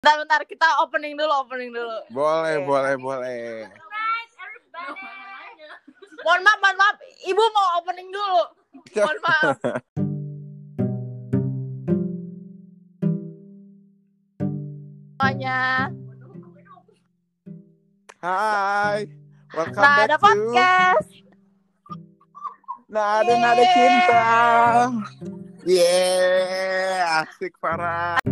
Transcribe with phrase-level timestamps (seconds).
[0.00, 1.92] Bentar, bentar, kita opening dulu, opening dulu.
[2.08, 2.72] Boleh, Oke.
[2.72, 3.68] boleh, boleh.
[6.24, 6.96] Mohon maaf, mohon maaf.
[7.28, 8.42] Ibu mau opening dulu.
[8.96, 9.60] Mohon maaf.
[15.20, 15.92] Semuanya.
[18.24, 19.04] Hai.
[19.52, 21.08] Welcome Nah, back ada to podcast.
[22.88, 23.74] Nada Nada Yeay.
[23.76, 24.24] Cinta.
[25.68, 28.29] Yeah, asik parah.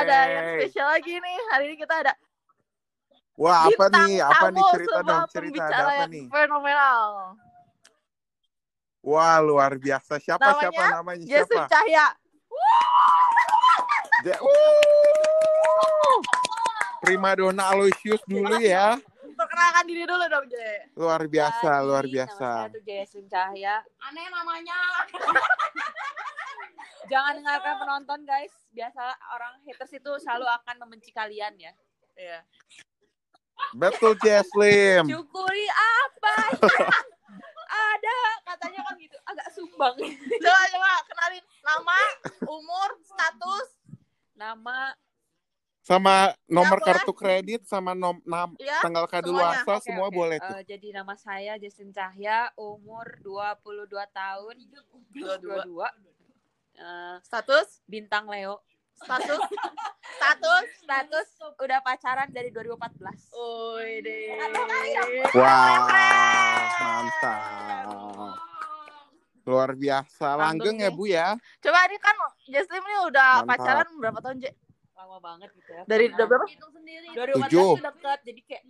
[0.00, 1.38] Ada yang spesial lagi nih.
[1.52, 2.12] Hari ini kita ada
[3.40, 4.20] Wah, apa bintang nih?
[4.20, 6.28] Apa nih cerita dong, cerita ada apa nih?
[6.28, 7.08] Fenomenal.
[9.00, 10.20] Wah, luar biasa.
[10.20, 11.24] Siapa Namanya siapa namanya?
[11.24, 11.64] Siapa?
[11.72, 12.06] Cahya.
[14.36, 16.16] Uh.
[17.00, 19.00] Prima Donna Aloysius dulu ya.
[19.50, 20.68] Perkenalkan diri dulu dong, Je.
[20.94, 22.50] Luar biasa, Jadi, luar Nama biasa.
[22.54, 22.82] saya tuh
[23.26, 23.76] Cahya.
[24.06, 24.78] Aneh namanya.
[27.10, 28.54] Jangan dengarkan penonton guys.
[28.70, 29.02] Biasa
[29.34, 31.74] orang haters itu selalu akan membenci kalian ya.
[32.14, 32.46] Iya.
[33.74, 35.10] Betul, Jeslim.
[35.10, 36.94] Syukuri apa yang
[37.70, 38.18] ada
[38.54, 39.98] katanya kan gitu agak sumbang.
[40.38, 41.98] Coba coba kenalin nama,
[42.46, 43.68] umur, status.
[44.38, 44.94] Nama
[45.80, 46.86] Sama nomor boleh.
[46.92, 50.14] kartu kredit sama nom, nam- Ya, tanggal kadaluarsa Oke, semua oke.
[50.14, 50.54] boleh tuh.
[50.54, 54.56] Eh, jadi nama saya Jesslyn Cahya, umur 22 tahun.
[55.10, 55.88] 22.
[56.74, 58.60] Eh, Status, bintang Leo.
[58.92, 59.40] status,
[60.20, 60.66] status.
[60.78, 63.32] Status udah pacaran dari 2014.
[63.32, 64.36] Woi deh.
[65.32, 65.88] Wah,
[66.76, 68.36] mantap.
[69.42, 70.36] Luar biasa.
[70.36, 70.94] Langgeng ya, nih.
[70.94, 71.32] Bu ya.
[71.58, 72.12] Coba ini kan
[72.44, 73.48] Jeslim ini udah Mantap.
[73.56, 74.50] pacaran berapa tahun, Je?
[75.10, 75.82] Lama banget gitu ya.
[75.90, 76.46] Dari udah berapa?
[76.46, 77.70] 2014 Tujuh.
[77.82, 78.62] deket jadi kayak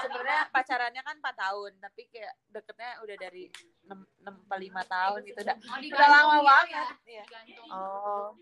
[0.00, 3.42] sebenarnya pacarannya kan 4 tahun tapi kayak deketnya udah dari
[3.84, 7.24] 6 6 5 tahun gitu udah udah lama banget iya.
[7.68, 8.32] Oh.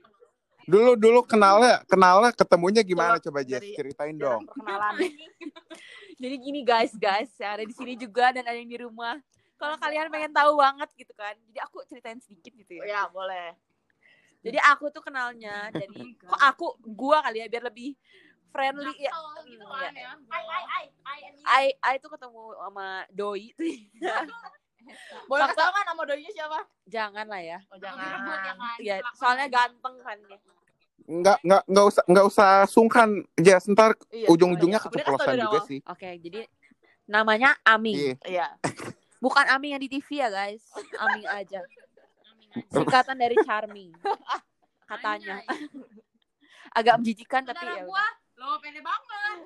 [0.63, 4.47] Dulu dulu kenalnya kenalnya ketemunya gimana Coba coba Jess ceritain dong.
[4.47, 4.95] perkenalan.
[6.23, 9.19] jadi gini guys guys yang ada di sini juga dan ada yang di rumah
[9.59, 13.03] kalau kalian pengen tahu banget gitu kan jadi aku ceritain sedikit gitu Oh, ya ya,
[13.11, 13.59] boleh.
[14.41, 15.87] Jadi aku tuh kenalnya dari
[16.21, 17.93] kok aku gua kali ya biar lebih
[18.51, 19.13] friendly ya
[19.45, 20.11] gitu kan ya.
[21.47, 23.69] I I tuh ketemu sama doi tuh
[25.29, 26.59] Boleh tau kan nama doinya siapa?
[26.85, 28.27] jangan lah ya Oh, jangan.
[28.81, 30.39] ya soalnya ganteng kan ya
[31.07, 35.79] Enggak enggak enggak usah enggak usah sungkan Jess ntar Iya, ujung-ujungnya tau keceplosan juga sih.
[35.85, 36.47] Oke, jadi
[37.05, 37.99] namanya Aming.
[37.99, 38.15] Iya.
[38.23, 38.47] Iya.
[39.19, 40.63] Bukan Aming yang di TV ya, guys.
[40.97, 41.61] Aming aja.
[42.71, 43.95] Singkatan dari Charming.
[44.91, 45.43] Katanya.
[46.75, 47.87] Agak menjijikan tapi ya.
[48.41, 49.39] Lo pede banget.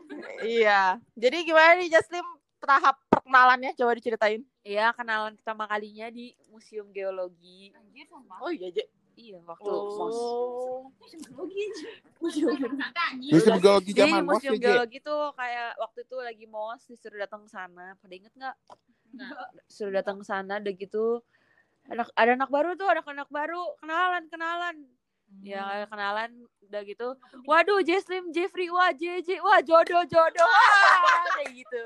[0.56, 1.00] Iya.
[1.16, 2.24] Jadi gimana nih Jaslim
[2.62, 4.42] tahap perkenalannya coba diceritain.
[4.64, 7.74] Iya, kenalan pertama kalinya di Museum Geologi.
[7.76, 8.40] Anjir, sumpah.
[8.40, 8.72] Oh iya.
[9.14, 10.16] Iya, waktu mos.
[10.18, 10.90] Oh.
[12.18, 14.66] Museum geologi zaman mos Museum ya, Je.
[14.74, 17.94] Geologi tuh kayak waktu itu lagi mos disuruh datang ke sana.
[18.02, 18.56] Pada inget nggak?
[19.70, 21.22] Suruh datang ke sana udah gitu
[21.90, 24.76] anak ada anak baru tuh, ada anak baru, kenalan, kenalan.
[25.42, 26.30] Ya kenalan
[26.70, 27.08] udah gitu.
[27.44, 31.82] Waduh, Jeslim, Jeffrey, wah JJ, wah jodoh jodoh, wah kayak gitu.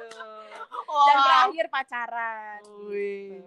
[0.88, 1.24] Dan Wah.
[1.24, 2.60] berakhir pacaran.
[2.88, 3.40] Wih.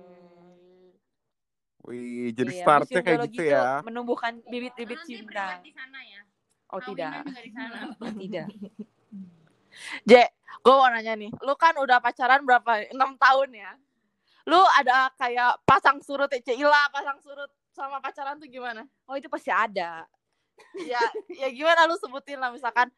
[1.81, 3.81] Wih, jadi Iya, startnya kayak gitu ya.
[3.81, 5.57] Menumbuhkan bibit-bibit Nanti cinta.
[5.65, 6.21] di sana ya.
[6.71, 7.79] Oh tidak, Kawinan juga di sana.
[8.05, 8.47] oh tidak.
[10.09, 10.23] Je,
[10.61, 11.31] gue mau nanya nih.
[11.41, 12.85] Lu kan udah pacaran berapa?
[12.93, 13.71] 6 tahun ya.
[14.49, 18.83] Lu ada kayak pasang surut ya, Cila, pasang surut sama pacaran tuh gimana?
[19.07, 20.05] Oh itu pasti ada.
[20.77, 22.89] Ya, ya gimana lu sebutin lah misalkan.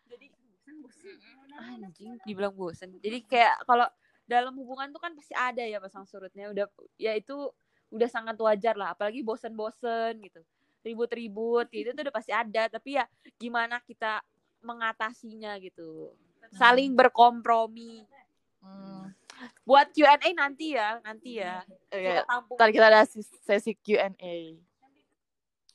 [1.53, 2.97] Anjing, dibilang bosen.
[2.99, 3.85] Jadi kayak kalau
[4.25, 6.49] dalam hubungan tuh kan pasti ada ya pasang surutnya.
[6.49, 6.65] Udah,
[6.97, 7.51] ya itu
[7.93, 8.97] udah sangat wajar lah.
[8.97, 10.41] Apalagi bosen-bosen gitu,
[10.81, 12.67] ribut-ribut gitu itu udah pasti ada.
[12.67, 13.05] Tapi ya
[13.37, 14.25] gimana kita
[14.63, 16.15] mengatasinya gitu.
[16.57, 18.03] Saling berkompromi.
[18.63, 19.11] Hmm.
[19.63, 21.63] Buat Q&A nanti ya, nanti ya.
[21.87, 22.55] Iya, Kita tampung.
[22.59, 23.01] Ntar kita ada
[23.47, 24.59] sesi Q&A.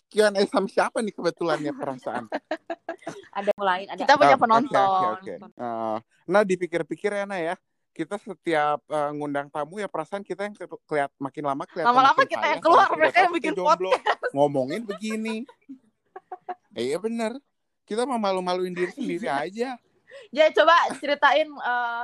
[0.09, 2.29] Q&A sama siapa nih kebetulan ya perasaan?
[3.33, 4.85] Ada yang lain, ada Kita punya Oh, oke, penonton.
[4.85, 5.33] Oke, oke.
[5.39, 5.97] Eh,
[6.29, 7.55] nah, dipikir-pikir ya, Nah ya.
[7.95, 12.23] Kita setiap eh, ngundang tamu ya perasaan kita yang ke- keliat makin lama kelihatan Lama-lama
[12.29, 13.91] kita yang keluar, mereka kita yang bikin jomblo,
[14.37, 15.43] ngomongin begini.
[16.77, 17.39] Eh, iya bener.
[17.89, 19.75] Kita mau malu-maluin diri sendiri aja.
[20.31, 22.03] Je, coba ceritain eh,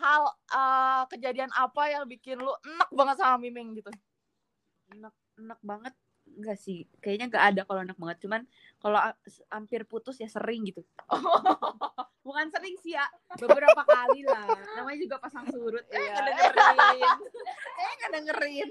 [0.00, 3.92] hal eh, kejadian apa yang bikin lu enak banget sama Miming gitu.
[4.90, 5.94] enak enak banget.
[6.30, 6.86] Enggak sih.
[6.98, 8.18] Kayaknya enggak ada kalau enak banget.
[8.22, 8.40] Cuman
[8.78, 8.98] kalau
[9.48, 10.82] hampir putus ya sering gitu.
[12.26, 13.06] Bukan sering sih ya.
[13.36, 14.46] Beberapa kali lah.
[14.76, 15.82] Namanya juga pasang surut.
[15.88, 16.14] Eh Iya.
[16.16, 17.00] ngedengerin
[17.76, 18.68] Eh, nggak dengerin.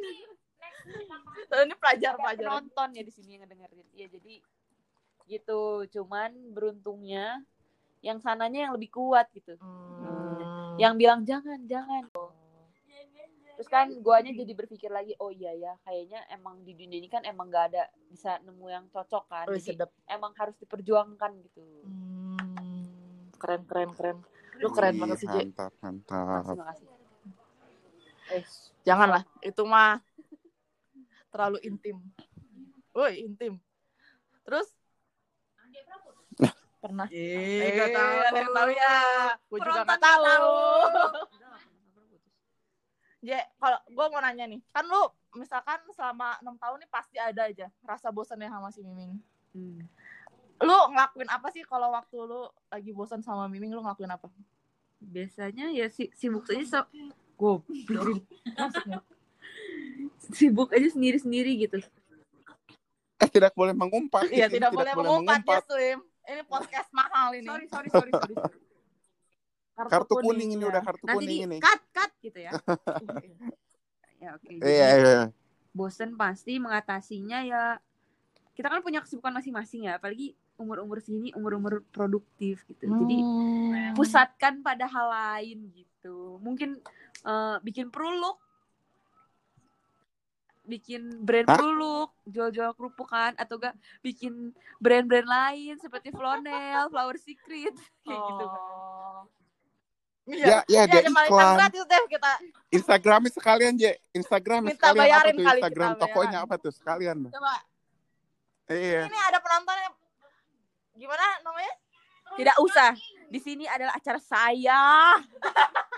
[1.49, 2.47] Tuh, ini pelajar-pelajar.
[2.47, 3.87] penonton ya di sini yang ngedengerin.
[3.93, 4.33] Ya jadi
[5.25, 5.61] gitu.
[5.91, 7.43] Cuman beruntungnya
[7.99, 9.59] yang sananya yang lebih kuat gitu.
[9.59, 10.28] Hmm.
[10.79, 12.07] Yang bilang jangan jangan
[13.59, 17.27] terus kan guanya jadi berpikir lagi oh iya ya kayaknya emang di dunia ini kan
[17.27, 19.91] emang gak ada bisa nemu yang cocok kan Wih, jadi sedap.
[20.07, 22.87] emang harus diperjuangkan gitu Hmm.
[23.39, 24.17] Keren keren keren.
[24.59, 25.27] Lu keren Ih, banget sih.
[25.27, 26.23] Mantap, mantap.
[26.27, 26.87] makasih makasih
[28.35, 28.43] eh
[28.83, 29.99] Janganlah, itu mah
[31.31, 31.99] terlalu intim.
[32.95, 33.59] Woi, intim.
[34.43, 34.67] Terus
[36.79, 37.07] pernah?
[37.11, 38.15] Eh, nggak tahu.
[38.23, 38.97] ada yang tahu ya.
[39.51, 40.23] Gue juga nggak tahu.
[40.25, 40.53] tahu.
[43.19, 45.03] Je, kalau gue mau nanya nih, kan lu
[45.35, 49.19] misalkan selama enam tahun nih pasti ada aja rasa bosannya sama si Miming.
[49.51, 49.83] Hmm.
[50.63, 54.31] Lu ngelakuin apa sih kalau waktu lu lagi bosan sama Miming, lu ngelakuin apa?
[54.99, 56.81] biasanya ya si sibuk aja so
[57.39, 58.99] goblok Maksudnya?
[60.35, 61.79] sibuk aja sendiri sendiri gitu
[63.19, 64.31] Eh, tidak boleh mengumpat.
[64.31, 65.99] Iya, sini, tidak boleh mengumpat ya, Swim.
[66.29, 67.47] Ini podcast mahal ini.
[67.47, 68.59] sorry sorry sorry sorry, sorry.
[69.79, 70.69] Kartu kuning ini ya.
[70.69, 71.57] udah kartu nanti kuning di ini.
[71.57, 72.51] cut cut gitu ya
[74.21, 75.19] ya oke jadi Iya, iya.
[75.71, 77.63] bosen pasti mengatasinya ya
[78.51, 83.95] kita kan punya kesibukan masing-masing ya apalagi umur-umur sini umur-umur produktif gitu jadi Hmm.
[83.95, 86.83] pusatkan pada hal lain gitu mungkin
[87.21, 88.35] eh, bikin peruluk
[90.69, 91.57] bikin brand Hah?
[91.57, 97.73] peruluk jual-jual kerupuk kan atau enggak bikin brand-brand lain seperti Flonel, Flower Secret
[98.05, 98.61] kayak gitu kan.
[98.61, 99.21] Oh.
[100.29, 101.55] Ya, ya, Ya, ada ada iklan.
[101.57, 102.31] gratis deh kita.
[102.69, 103.97] Instagramnya sekalian, Je.
[104.13, 105.41] Instagramnya Minta sekalian apa bayarin tuh?
[105.43, 106.45] kali Instagram kita, tokonya bayaran.
[106.45, 106.71] apa tuh?
[106.71, 107.17] Sekalian.
[107.27, 107.53] Coba.
[108.69, 109.01] Iya.
[109.09, 109.89] Ini ada penontonnya.
[110.93, 111.73] Gimana namanya?
[112.29, 112.93] Tidak usah.
[113.25, 115.17] Di sini adalah acara saya.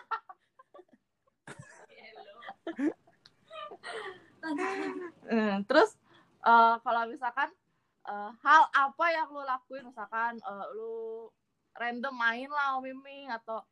[5.70, 5.96] terus
[6.44, 7.50] eh, kalau misalkan
[8.08, 11.30] eh, hal apa yang lu lakuin misalkan eh, lu
[11.78, 13.64] random main lah sama Miming atau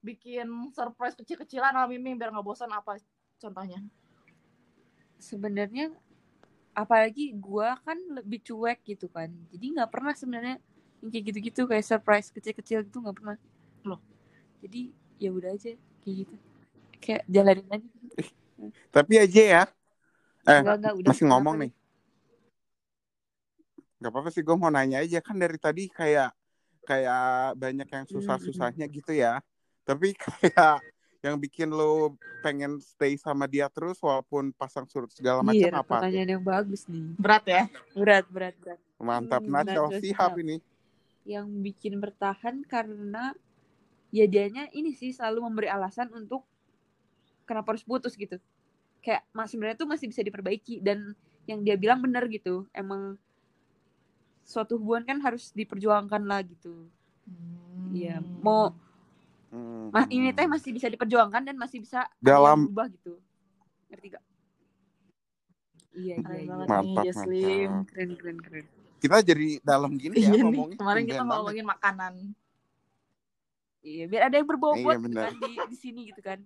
[0.00, 3.00] bikin surprise kecil-kecilan sama Miming biar nggak bosan apa
[3.40, 3.80] contohnya?
[5.20, 5.92] Sebenarnya
[6.72, 9.28] apalagi gua kan lebih cuek gitu kan.
[9.52, 10.56] Jadi nggak pernah sebenarnya
[11.00, 13.36] kayak gitu-gitu kayak surprise kecil-kecil gitu nggak pernah.
[13.84, 14.00] Loh.
[14.64, 16.34] Jadi ya udah aja kayak gitu.
[17.00, 17.88] Kayak jalanin aja.
[18.92, 19.62] Tapi aja ya.
[20.48, 21.08] Eh, Enggak, enggak, udah.
[21.12, 21.70] masih ngomong nih.
[24.00, 26.32] Gak apa-apa sih, gue mau nanya aja kan dari tadi kayak
[26.88, 29.44] kayak banyak yang Hmm, susah-susahnya gitu ya.
[29.84, 30.80] Tapi kayak
[31.20, 36.00] yang bikin lo pengen stay sama dia terus walaupun pasang surut segala macam Iya, apa?
[36.00, 37.12] pertanyaan yang bagus nih.
[37.20, 37.62] Berat ya?
[37.92, 38.80] Berat, berat, berat.
[38.96, 40.32] Mantap, Hmm, Sihab Shihab.
[40.40, 40.56] ini.
[41.28, 43.36] Yang bikin bertahan karena
[44.08, 46.48] ya dianya ini sih selalu memberi alasan untuk
[47.44, 48.40] kenapa harus putus gitu.
[49.00, 52.68] Kayak mas sebenarnya tuh masih bisa diperbaiki dan yang dia bilang benar gitu.
[52.70, 53.16] Emang
[54.42, 56.88] suatu hubungan kan harus diperjuangkan lah gitu.
[57.90, 58.70] Iya, mau
[59.50, 59.90] Hmm.
[59.90, 63.18] mas ini teh masih bisa diperjuangkan dan masih bisa Dalam- berubah gitu.
[63.90, 64.24] Ngerti gak?
[65.90, 66.54] Iya, iya, Keren iya.
[66.54, 67.26] Mantap, mantap.
[67.90, 68.66] Keren, keren, keren.
[69.00, 70.76] Kita jadi dalam gini ya Iya nih, ngomongnya.
[70.78, 71.34] kemarin kita banget.
[71.34, 72.14] ngomongin makanan.
[73.80, 76.38] Iya, biar ada yang berbobot Iya, gitu kan di, di sini gitu kan.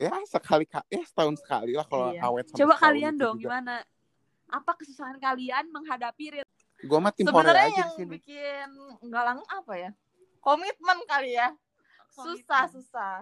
[0.00, 2.24] Ya sekali ya setahun sekali lah kalau Iya.
[2.24, 3.44] awet sampai Coba kalian itu dong juga.
[3.52, 3.74] gimana?
[4.48, 6.46] Apa kesusahan kalian menghadapi real?
[6.80, 8.10] Gua mah tim Sebenarnya aja yang di sini.
[8.16, 8.68] bikin
[9.04, 9.90] nggak langgeng apa ya?
[10.40, 11.52] Komitmen kali ya.
[12.08, 12.68] Susah, Komitmen.
[12.72, 13.14] susah.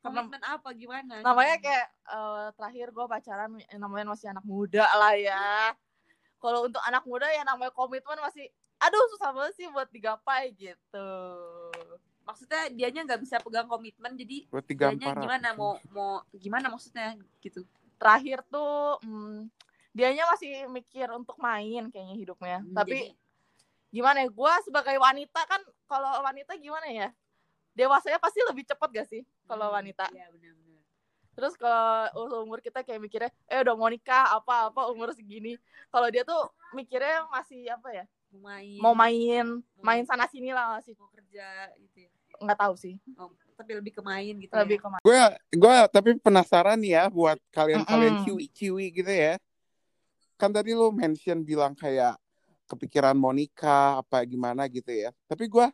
[0.00, 1.14] Karena Komitmen apa gimana?
[1.20, 5.74] namanya kayak eh, terakhir gue pacaran eh, namanya masih anak muda lah ya.
[6.38, 8.46] Kalau untuk anak muda ya namanya komitmen masih
[8.78, 11.10] aduh susah banget sih buat digapai gitu.
[12.24, 17.64] Maksudnya dianya nggak bisa pegang komitmen jadi dianya gimana mau mau gimana maksudnya gitu.
[18.00, 19.50] Terakhir tuh hmm,
[19.92, 22.58] dianya masih mikir untuk main kayaknya hidupnya.
[22.62, 23.14] Hmm, Tapi jadi-
[23.90, 24.28] gimana ya?
[24.30, 27.08] Gue sebagai wanita kan kalau wanita gimana ya?
[27.74, 30.06] Dewasanya pasti lebih cepet gak sih kalau Hmm, wanita?
[30.10, 30.82] Iya benar-benar.
[31.30, 35.56] Terus kalau umur kita kayak mikirnya, eh udah mau nikah apa-apa umur segini.
[35.88, 36.36] Kalau dia tuh
[36.74, 38.04] mikirnya masih apa ya?
[38.30, 38.78] Mau main.
[38.78, 39.46] Mau main,
[39.82, 41.46] main sana sini lah masih mau kerja
[41.82, 42.10] gitu ya.
[42.40, 42.94] nggak tahu sih.
[43.20, 44.82] Oh, tapi lebih ke main gitu Lebih ya.
[44.82, 45.22] ke Gue
[45.52, 48.24] gue tapi penasaran nih ya buat kalian-kalian Mm-mm.
[48.24, 49.34] ciwi-ciwi gitu ya.
[50.40, 52.16] Kan tadi lu mention bilang kayak
[52.70, 55.12] kepikiran mau nikah apa gimana gitu ya.
[55.28, 55.66] Tapi gue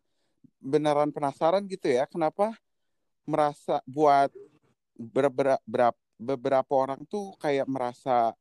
[0.59, 2.57] beneran penasaran gitu ya kenapa
[3.29, 4.33] merasa buat
[4.97, 8.33] beberapa beberapa orang tuh kayak merasa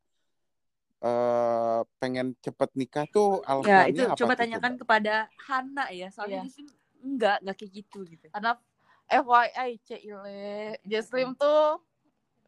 [1.03, 5.15] eh pengen cepet nikah tuh Ya alasannya itu apa coba tuh, tanyakan kepada
[5.47, 6.07] Hana ya.
[6.13, 6.71] Soalnya sini
[7.03, 8.25] enggak enggak kayak gitu gitu.
[8.33, 8.57] karena
[9.05, 11.77] FYI Cile, Jeslim tuh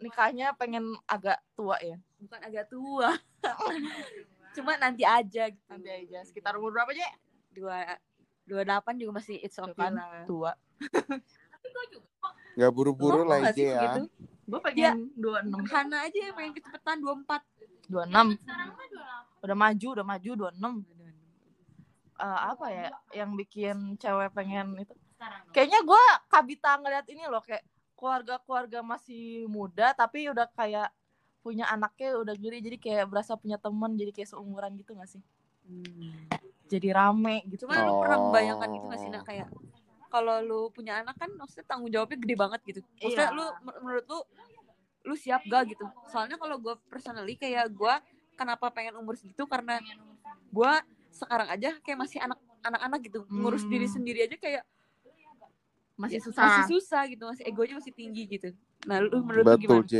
[0.01, 2.01] nikahnya pengen agak tua ya.
[2.17, 3.13] Bukan agak tua.
[4.57, 7.05] cuma nanti aja gitu nanti aja sekitar umur berapa aja
[7.53, 7.93] dua
[8.49, 10.57] dua delapan juga masih it's okay lah tua
[12.57, 13.81] Nggak buru-buru lah nggak aja ya.
[13.85, 14.01] segitu?
[14.49, 17.45] gue pengen dua enam Hana aja yang pengen kecepetan dua empat
[17.87, 19.43] dua enam Sekarang mah dua delapan.
[19.43, 20.73] udah maju udah maju dua enam
[22.17, 24.89] Eh, apa ya yang bikin cewek pengen itu
[25.47, 27.61] kayaknya gue kabita ngeliat ini loh kayak
[27.93, 30.89] keluarga-keluarga masih muda tapi udah kayak
[31.39, 35.21] punya anaknya udah gede jadi kayak berasa punya teman jadi kayak seumuran gitu gak sih
[36.65, 38.23] jadi rame gitu Cuma lu pernah Oh.
[38.27, 39.47] membayangkan gitu gak sih nak kayak
[40.07, 42.79] kalau lu punya anak kan maksudnya tanggung jawabnya gede banget gitu.
[42.97, 43.35] Maksudnya Iya.
[43.35, 44.19] lu men- menurut lu
[45.07, 45.87] lu siap gak gitu?
[46.11, 47.93] Soalnya kalau gue personally kayak gue
[48.35, 49.79] kenapa pengen umur segitu karena
[50.51, 50.73] gue
[51.09, 53.71] sekarang aja kayak masih anak anak-anak gitu ngurus Hmm.
[53.71, 54.63] diri sendiri aja kayak
[55.97, 58.51] masih ya, susah masih susah gitu masih egonya masih tinggi gitu.
[58.85, 59.87] Nah lu menurut lu Betul, gimana?
[59.87, 59.95] J.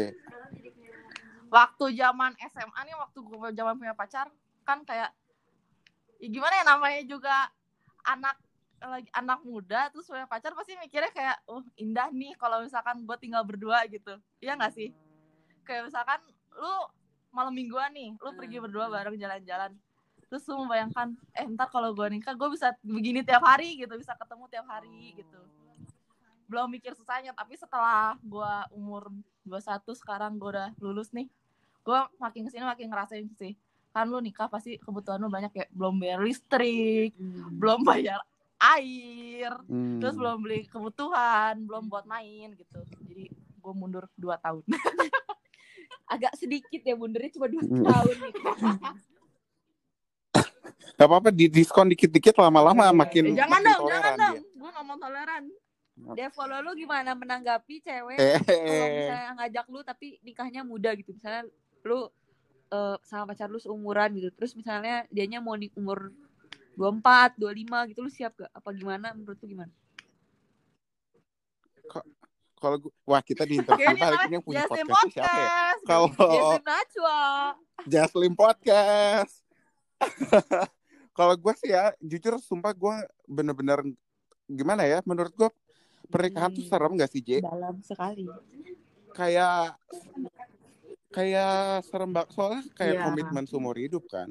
[1.48, 4.28] waktu zaman SMA nih waktu gue zaman punya pacar
[4.68, 5.16] kan kayak
[6.20, 7.36] ya gimana ya namanya juga
[8.04, 8.36] anak
[8.77, 13.17] lagi anak muda terus punya pacar pasti mikirnya kayak oh indah nih kalau misalkan gue
[13.17, 14.22] tinggal berdua gitu.
[14.38, 14.93] Iya nggak sih?
[15.65, 16.19] Kayak misalkan
[16.53, 16.74] lu
[17.34, 19.74] malam mingguan nih lu pergi berdua bareng jalan-jalan
[20.27, 24.13] terus lu membayangkan eh ntar kalau gue nikah gue bisa begini tiap hari gitu bisa
[24.13, 25.39] ketemu tiap hari gitu.
[26.48, 29.12] Belum mikir susahnya tapi setelah gue umur
[29.48, 31.31] 21 sekarang gue udah lulus nih
[31.88, 33.55] gue makin ke sini makin ngerasain sih
[33.96, 37.15] kan lu nikah pasti kebutuhan lu banyak kayak belum bayar listrik
[37.55, 38.19] belum bayar
[38.60, 39.98] air Hmm.
[39.98, 42.80] terus belum beli kebutuhan belum buat main gitu.
[43.04, 44.64] Jadi gue mundur 2 tahun.
[46.08, 47.84] Agak sedikit ya mundurnya cuma dua Hmm.
[47.84, 48.40] tahun gitu.
[50.98, 54.34] Gak apa-apa, di diskon dikit-dikit lama-lama Iya, makin Eh, jangan makin dong jangan toleran dong.
[54.34, 54.58] dia.
[54.58, 55.44] gue gak mau toleran.
[56.14, 57.12] Dev, kalau lu gimana?
[57.12, 58.18] Menanggapi cewek?
[58.18, 61.10] Eh, kalau misalnya ngajak lu tapi nikahnya muda gitu.
[61.12, 61.46] Misalnya
[61.84, 62.10] lu
[62.68, 64.30] eh, sama pacar lu seumuran gitu.
[64.32, 66.10] Terus misalnya dianya mau di umur
[66.77, 69.74] 24, 25 gitu lu siap gak apa gimana menurut lu gimana
[72.57, 75.38] kalau gua, wah kita di interview Kayak ini balik ini yang punya Jaslyn podcast siapa
[75.38, 75.46] ya?
[75.46, 76.07] Podcast Kalau
[76.65, 77.19] Najwa
[77.86, 79.34] Jaslyn Podcast.
[81.17, 82.96] kalau gue sih ya, jujur sumpah gue
[83.29, 83.79] bener-bener
[84.50, 85.05] gimana ya?
[85.05, 85.50] Menurut gue
[86.10, 86.72] pernikahan tuh Hmm.
[86.74, 87.46] serem gak sih, J?
[87.46, 88.25] dalam sekali
[89.13, 89.77] Kayak
[91.13, 93.03] kayak serem banget soalnya kayak Iya.
[93.05, 94.29] komitmen seumur hidup kan.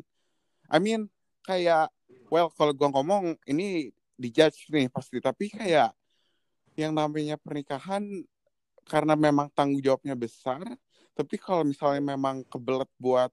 [0.66, 1.06] I mean
[1.42, 1.90] kayak
[2.30, 5.92] well kalau gua ngomong ini dijudge nih pasti tapi kayak
[6.76, 8.04] yang namanya pernikahan
[8.86, 10.60] karena memang tanggung jawabnya besar
[11.16, 13.32] tapi kalau misalnya memang kebelet buat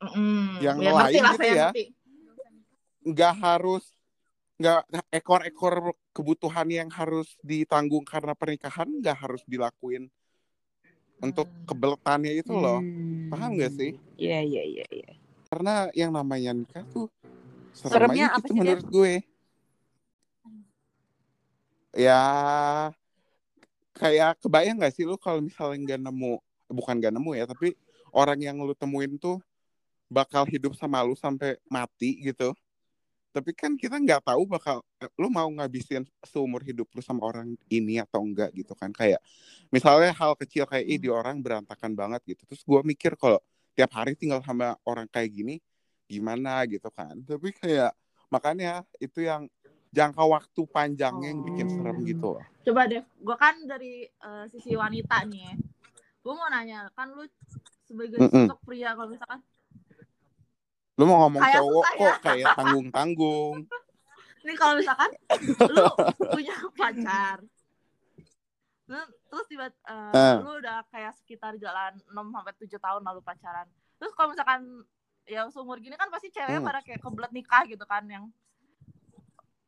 [0.00, 1.68] Mm, Yang ya, lain gitu ya.
[3.04, 3.84] nggak harus
[4.56, 4.80] nggak
[5.12, 10.08] ekor-ekor kebutuhan yang harus ditanggung karena pernikahan nggak harus dilakuin
[11.20, 11.64] untuk Hmm.
[11.68, 13.28] kebeletannya itu loh Hmm.
[13.28, 15.10] paham gak sih iya iya iya iya
[15.52, 17.12] karena yang namanya nikah tuh
[17.80, 19.12] serem Seremnya aja apa gitu sih, menurut gue.
[21.96, 22.22] Ya
[23.98, 26.34] kayak kebayang gak sih lu kalau misalnya nggak nemu
[26.70, 27.74] bukan nggak nemu ya tapi
[28.14, 29.42] orang yang lu temuin tuh
[30.06, 32.54] bakal hidup sama lu sampai mati gitu.
[33.30, 34.82] Tapi kan kita nggak tahu bakal
[35.14, 38.90] lu mau ngabisin seumur hidup lu sama orang ini atau enggak gitu kan.
[38.90, 39.22] Kayak
[39.70, 41.14] misalnya hal kecil kayak ih Hmm.
[41.14, 42.42] orang berantakan banget gitu.
[42.50, 43.38] Terus gue mikir kalau
[43.78, 45.62] tiap hari tinggal sama orang kayak gini
[46.10, 47.94] gimana gitu kan tapi kayak
[48.26, 49.46] makanya itu yang
[49.90, 52.04] jangka waktu panjangnya yang bikin serem Oh.
[52.04, 55.54] gitu loh Coba deh, gue kan dari eh, sisi wanita nih ya.
[56.20, 57.24] Gue mau nanya, kan lu
[57.82, 58.46] sebagai Mm-mm.
[58.46, 59.40] sosok pria kalau misalkan
[60.94, 62.04] lu mau ngomong Kayak cowok susah ya.
[62.04, 63.56] kok kayak tanggung tanggung
[64.40, 65.10] Ini kalau misalkan
[65.72, 65.84] lu
[66.28, 67.36] punya pacar.
[68.84, 70.36] Lu- Terus tiba eh, Eh.
[70.42, 73.66] lu udah kayak sekitar jalan 6 sampai 7 tahun lalu pacaran.
[73.96, 74.60] Terus kalau misalkan
[75.30, 76.66] ya seumur gini kan pasti ceweknya Hmm.
[76.66, 78.26] pada kayak kebelet nikah gitu kan yang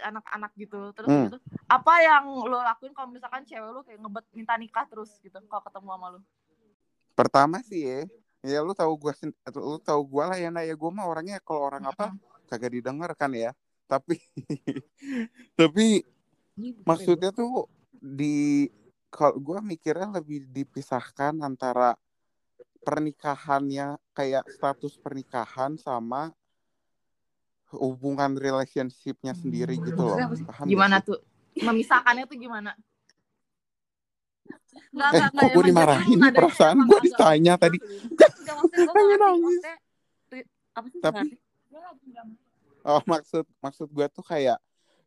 [0.03, 0.91] anak-anak gitu.
[0.99, 1.31] Terus Hmm.
[1.31, 1.39] gitu.
[1.71, 5.63] Apa yang lu lakuin kalau misalkan cewek lu kayak ngebet minta nikah terus gitu kalau
[5.63, 6.21] ketemu sama lu?
[7.13, 8.01] pertama sih ya
[8.41, 11.37] ya lu tahu gua sen- lu tahu gua lah ya nah ya gua mah orangnya
[11.45, 12.09] kalau orang apa
[12.49, 13.53] kagak didengar kan ya
[13.85, 14.17] tapi
[15.61, 16.09] tapi
[16.89, 17.69] maksudnya tuh
[18.01, 18.67] di
[19.13, 21.93] kalau gue mikirnya lebih dipisahkan antara
[22.83, 26.35] pernikahannya kayak status pernikahan sama
[27.73, 30.19] hubungan relationship-nya sendiri gitu loh.
[30.45, 31.15] Paham gimana sih?
[31.15, 31.19] tuh
[31.63, 32.73] memisahkannya tuh gimana
[34.93, 37.79] Nggak, Eh, nggak, kok gue dimarahin nih perasaan gue ditanya tadi.
[37.81, 39.45] Enggak maksudnya gue Pengen ngerti nangis.
[39.45, 39.77] maksudnya
[40.33, 41.39] ri- apa sih Tapi-?
[42.83, 44.59] Oh maksud maksud gue tuh kayak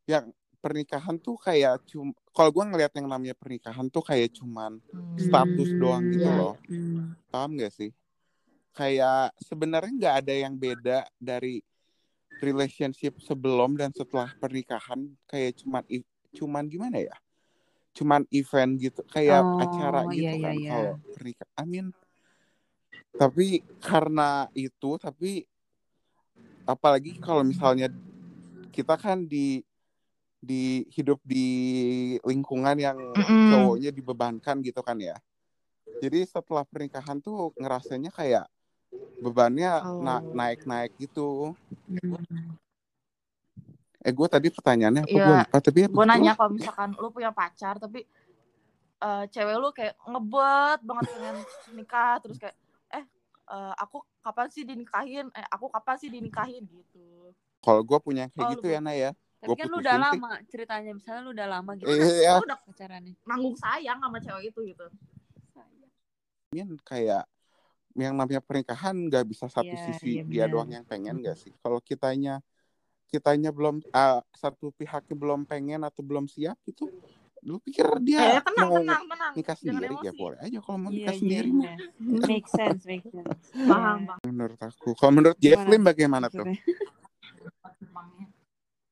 [0.08, 0.26] yang
[0.66, 4.82] pernikahan tuh kayak cum kalau gue ngelihat yang namanya pernikahan tuh kayak cuman
[5.14, 6.34] status doang gitu Iya.
[6.34, 6.56] loh.
[6.66, 7.14] Hmm.
[7.30, 7.94] Paham gak sih?
[8.74, 11.64] kayak sebenarnya nggak ada yang beda dari
[12.44, 16.04] relationship sebelum dan setelah pernikahan kayak cuman i-
[16.36, 17.16] cuman gimana ya
[17.96, 20.70] cuman event gitu kayak Oh, acara iya, gitu iya, kan iya.
[20.76, 21.86] kalau pernikahan amin
[23.16, 23.48] tapi
[23.80, 25.48] karena itu tapi
[26.68, 27.88] apalagi kalau misalnya
[28.76, 29.64] kita kan di
[30.46, 31.46] di hidup di
[32.22, 32.98] lingkungan yang
[33.50, 35.18] cowoknya dibebankan gitu kan ya.
[35.98, 38.46] Jadi setelah pernikahan tuh ngerasanya kayak
[39.18, 40.32] bebannya na- Oh.
[40.32, 41.58] naik-naik gitu.
[41.90, 42.54] Hmm.
[44.00, 45.26] eh gue tadi pertanyaannya apa Iya.
[45.26, 48.06] gue lupa tapi ya gue nanya kalau misalkan lu punya pacar tapi
[48.96, 51.38] eh, cewek lu kayak ngebet banget pengen
[51.74, 52.54] nikah terus kayak
[52.94, 53.02] eh
[53.50, 55.26] eh, aku kapan sih dinikahin?
[55.34, 56.70] Eh aku kapan sih dinikahin?
[56.70, 57.34] Gitu.
[57.60, 59.10] Kalau gue punya kayak Oh, gitu lu- ya Naya
[59.46, 61.88] Tapi Gua kan lu udah lama ceritanya, misalnya lu udah lama gitu.
[61.94, 62.34] Iya.
[62.42, 63.14] Lu udah pacarannya.
[63.30, 64.86] nanggung sayang sama cewek itu gitu.
[66.50, 67.24] Min kayak
[67.96, 70.52] yang namanya pernikahan nggak bisa satu Iya, sisi iya dia benar.
[70.52, 71.54] doang yang pengen gak sih?
[71.64, 72.44] Kalau kitanya
[73.08, 76.92] kitanya belum ah, satu pihaknya belum pengen atau belum siap itu
[77.46, 79.32] lu pikir eh dia tenang mau tenang tenang.
[79.38, 79.96] nikah Jangan sendiri?
[80.02, 81.64] Ya boleh aja kalau mau Iya, nikah iya, sendiri mah.
[81.64, 81.78] Iya.
[82.26, 83.44] Make sense, make sense.
[83.70, 84.20] paham bang.
[84.28, 84.90] Menurut aku.
[84.98, 86.44] Kalau menurut Jesslyn bagaimana tuh?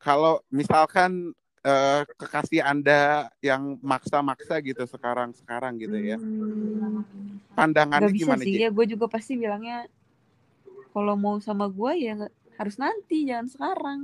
[0.03, 7.07] Kalau misalkan eh, kekasih anda yang maksa-maksa gitu sekarang sekarang gitu ya Hmm.
[7.55, 8.59] pandangannya Gak bisa gimana sih, J?
[8.59, 9.87] ya gue juga pasti bilangnya
[10.91, 12.13] kalau mau sama gue ya
[12.53, 13.99] harus nanti, jangan sekarang.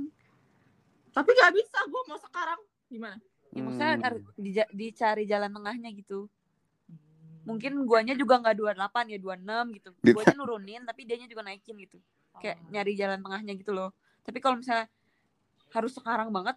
[1.10, 3.18] tapi gak bisa gue mau sekarang gimana
[3.50, 4.04] Ya, maksudnya Hmm.
[4.06, 6.30] harus dija- dicari jalan tengahnya gitu.
[7.42, 9.90] Mungkin guanya juga nggak 28 ya 26 gitu.
[9.98, 11.98] Di- Guanya nurunin tapi dianya juga naikin gitu.
[12.38, 13.90] Kayak nyari jalan tengahnya gitu loh.
[14.22, 14.86] Tapi kalau misalnya
[15.70, 16.56] harus sekarang banget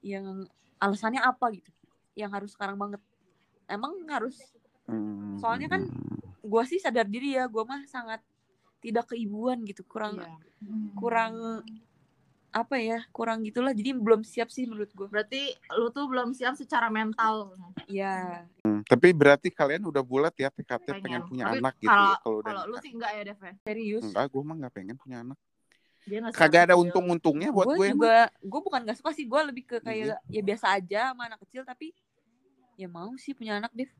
[0.00, 0.44] yang
[0.76, 1.70] alasannya apa gitu.
[2.14, 3.00] Yang harus sekarang banget.
[3.66, 4.36] Emang harus
[4.86, 5.34] Hmm.
[5.36, 5.82] Soalnya kan
[6.40, 8.22] gua sih sadar diri ya, gua mah sangat
[8.78, 10.30] tidak keibuan gitu, kurang Iya.
[10.94, 11.32] kurang
[12.48, 13.74] apa ya, kurang gitulah.
[13.74, 15.10] Jadi belum siap sih menurut gua.
[15.10, 17.50] berarti lu tuh belum siap secara mental
[17.84, 18.46] Iya.
[18.62, 21.22] Hmm, tapi berarti kalian udah bulat ya tekadnya pengen, Pengen.
[21.26, 23.52] punya Tapi anak gitu kalau- ya kalau udah kalau lu sih enggak ya Dev ya?
[23.66, 24.02] Serius.
[24.06, 25.38] Enggak, gue mah nggak pengen punya anak.
[26.06, 27.88] Dia Kagak ada untung-untungnya buat gue gue.
[27.92, 30.16] juga gue bukan gak suka sih gue lebih ke kayak Iya.
[30.30, 31.90] ya biasa aja sama anak kecil tapi
[32.74, 33.90] ya mau sih punya anak deh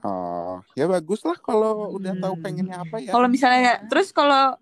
[0.00, 2.44] Oh, ya bagus lah kalau udah tahu Hmm.
[2.44, 3.08] pengennya apa ya.
[3.08, 4.52] kalau misalnya terus kalau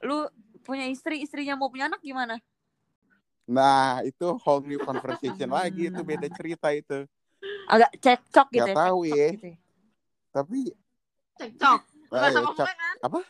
[0.00, 0.22] lu
[0.62, 2.38] punya istri istrinya mau punya anak gimana
[3.44, 7.04] Nah, itu whole new conversation lagi itu beda cerita itu.
[7.66, 9.28] agak cekcok gitu ya tahu cekcok ya.
[9.30, 9.56] gitu ya.
[10.30, 10.58] Tapi
[11.36, 12.66] cekcok eh, Bukan sama cek,
[13.04, 13.24] gue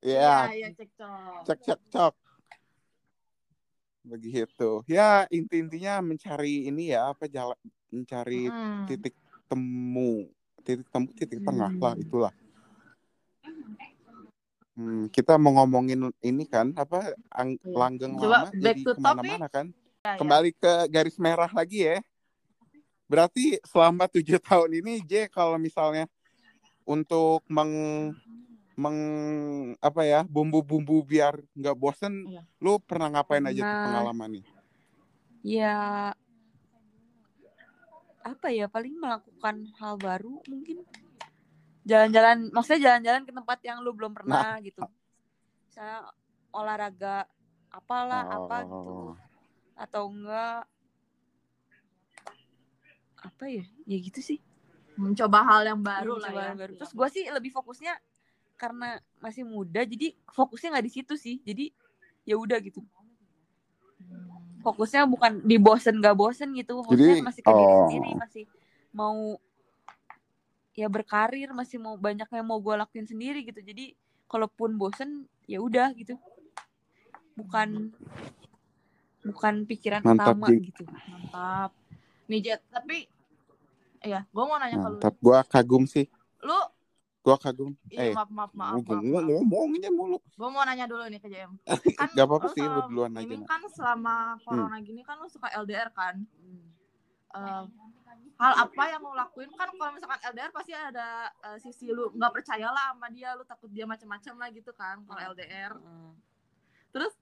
[0.00, 2.14] kan ya, iya cekcok cek cek cok.
[4.00, 4.70] Begitu.
[4.88, 7.56] Ya inti-intinya mencari ini ya apa jalan
[7.92, 8.88] mencari Hmm.
[8.88, 9.12] titik
[9.44, 10.32] temu,
[10.64, 12.02] titik temu, titik tengah lah Hmm.
[12.02, 12.32] itulah.
[14.72, 17.76] Hmm, kita mau ngomongin ini kan apa ang- Iya.
[17.76, 19.66] langgeng Coba lama back jadi to ke mana-mana kan.
[20.00, 20.16] Ya, ya.
[20.16, 22.00] Kembali ke garis merah lagi ya.
[23.04, 26.08] Berarti selama tujuh tahun ini J kalau misalnya
[26.88, 27.68] untuk meng
[28.80, 28.98] meng
[29.78, 32.42] apa ya bumbu-bumbu biar nggak bosen, Iya.
[32.58, 33.84] lu pernah ngapain aja tuh Pernah.
[33.86, 34.44] pengalaman nih?
[35.42, 35.76] ya
[38.20, 40.84] apa ya paling melakukan hal baru mungkin
[41.82, 44.84] jalan-jalan maksudnya jalan-jalan ke tempat yang lu belum pernah gitu
[45.66, 46.12] misalnya
[46.52, 47.24] olahraga
[47.68, 49.16] apalah apa gitu Oh.
[49.74, 50.68] atau enggak
[53.16, 54.38] apa ya ya gitu sih
[54.96, 56.72] mencoba hal yang baru Iya, lah ya yang baru.
[56.76, 57.96] terus gue sih lebih fokusnya
[58.60, 61.40] karena masih muda jadi fokusnya nggak di situ sih.
[61.40, 61.72] Jadi
[62.28, 62.84] ya udah gitu.
[64.60, 66.84] Fokusnya bukan di bosen nggak bosen gitu.
[66.84, 67.80] Fokusnya Jadi, masih ke diri oh.
[67.88, 68.44] sendiri masih
[68.92, 69.40] mau
[70.76, 73.64] ya berkarir masih mau banyak yang mau gue lakuin sendiri gitu.
[73.64, 73.96] Jadi
[74.28, 76.20] kalaupun bosen ya udah gitu.
[77.32, 77.96] Bukan
[79.24, 80.68] bukan pikiran Mantap, utama Jing.
[80.68, 80.84] gitu.
[80.84, 81.72] Mantap.
[82.28, 83.08] Nih Jet tapi
[84.04, 86.12] ya gue mau nanya Mantap, gua kagum sih.
[87.30, 87.72] Gua kagum.
[87.86, 89.28] iya eh, maaf maaf maaf, gua maaf, gua maaf.
[89.46, 90.18] ngomongnya mulu.
[90.18, 91.52] gue mau nanya dulu nih ke JM
[92.00, 93.22] kan Gak apa-apa sih, lu duluan aja.
[93.22, 96.66] ini kan selama corona gini kan lu suka LDR kan Hmm.
[97.30, 97.64] Eh,
[98.36, 102.32] hal apa yang lu lakuin kan kalau misalkan LDR pasti ada eh, sisi lu nggak
[102.32, 106.10] percaya lah sama dia lu takut dia macam-macam lah gitu kan kalau LDR Heeh.
[106.90, 107.14] terus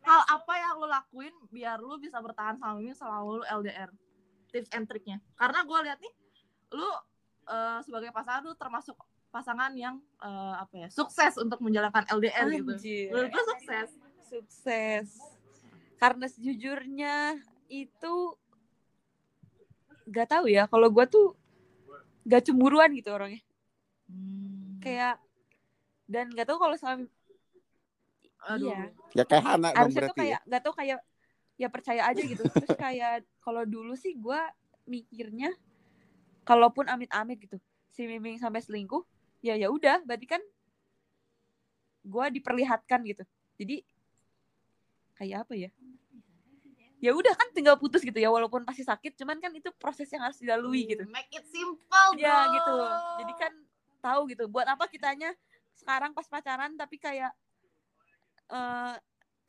[0.00, 3.92] hal apa yang lu lakuin biar lu bisa bertahan sama Mimi selama lu LDR
[4.48, 6.12] tips and triknya karena gue lihat nih
[6.72, 6.88] lu
[7.44, 8.96] eh, sebagai pasangan lu termasuk
[9.34, 13.10] pasangan yang eh, apa ya sukses untuk menjalankan LDR gitu Anjir.
[13.10, 13.88] menurut gue sukses
[14.24, 15.08] sukses
[15.96, 17.34] karena sejujurnya
[17.66, 18.14] itu
[20.06, 21.34] gak tahu ya kalau gue tuh
[22.22, 23.42] gak cemburuan gitu orangnya
[24.04, 24.76] Hmm.
[24.78, 25.16] kayak
[26.04, 27.08] dan nggak tahu kalau sama
[28.44, 28.68] Aduh.
[28.68, 30.12] iya Ya kayak Hana dong harusnya tuh berarti.
[30.12, 30.20] ya.
[30.20, 30.98] kayak nggak tahu kayak
[31.54, 34.40] ya percaya aja gitu terus kayak kalau dulu sih gue
[34.84, 35.56] mikirnya
[36.44, 37.56] kalaupun amit-amit gitu
[37.88, 39.00] si Miming sampai selingkuh
[39.44, 40.40] ya ya udah berarti kan
[42.04, 43.24] gue diperlihatkan gitu.
[43.60, 43.84] Jadi
[45.20, 45.70] kayak apa ya?
[47.04, 50.24] Ya udah kan tinggal putus gitu ya walaupun pasti sakit cuman kan itu proses yang
[50.24, 51.04] harus dilalui gitu.
[51.12, 52.24] Make it simple, bro.
[52.24, 52.76] ya gitu.
[53.20, 53.52] Jadi kan
[54.00, 55.32] tahu gitu buat apa kitanya
[55.76, 57.32] sekarang pas pacaran tapi kayak
[58.48, 58.96] eh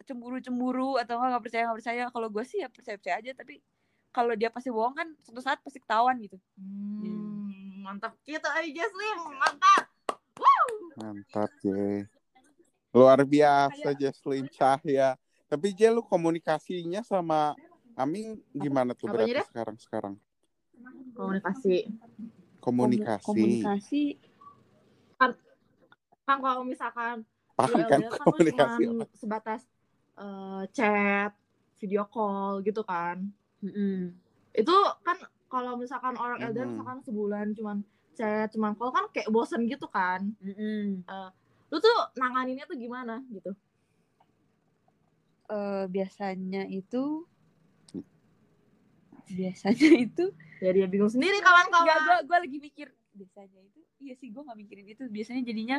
[0.03, 2.03] cemburu-cemburu atau nggak nggak percaya nggak percaya.
[2.11, 3.63] Kalau gue sih ya percaya percaya aja tapi
[4.11, 6.39] kalau dia pasti bohong kan suatu saat pasti ketahuan gitu.
[6.55, 7.24] Hmm,
[7.85, 9.83] mantap kita aja Slim, mantap.
[10.41, 10.67] Wow.
[10.97, 11.69] Mantap, J.
[12.89, 15.13] Luar biasa, Jesslyn Cahya.
[15.45, 17.53] Tapi J, lu komunikasinya sama
[17.93, 19.45] Aming gimana tuh Apanya berarti dia?
[19.47, 20.15] sekarang-sekarang?
[21.13, 21.75] Komunikasi.
[22.59, 23.23] Komunikasi.
[23.29, 24.03] komunikasi
[26.25, 27.21] Kan kalau misalkan
[27.53, 28.83] Paham kan lu komunikasi?
[28.89, 29.61] cuman sebatas
[30.17, 31.31] eh, chat,
[31.79, 33.23] video call gitu kan.
[33.61, 34.11] Mm-mm.
[34.51, 35.21] Itu kan
[35.55, 36.71] kalau misalkan orang LDR Mhm.
[36.75, 37.77] misalkan sebulan cuman
[38.11, 40.35] chat, cuman call kan kayak bosen gitu kan.
[40.39, 41.07] Mm-mm.
[41.71, 43.55] Lu tuh nanganinnya tuh gimana gitu?
[45.47, 47.23] Eh, biasanya itu
[49.25, 50.25] biasanya itu
[50.59, 51.87] Ya dia bingung sendiri kawan-kawan.
[51.87, 55.77] gue gue lagi mikir biasanya itu iya sih gue nggak mikirin itu biasanya jadinya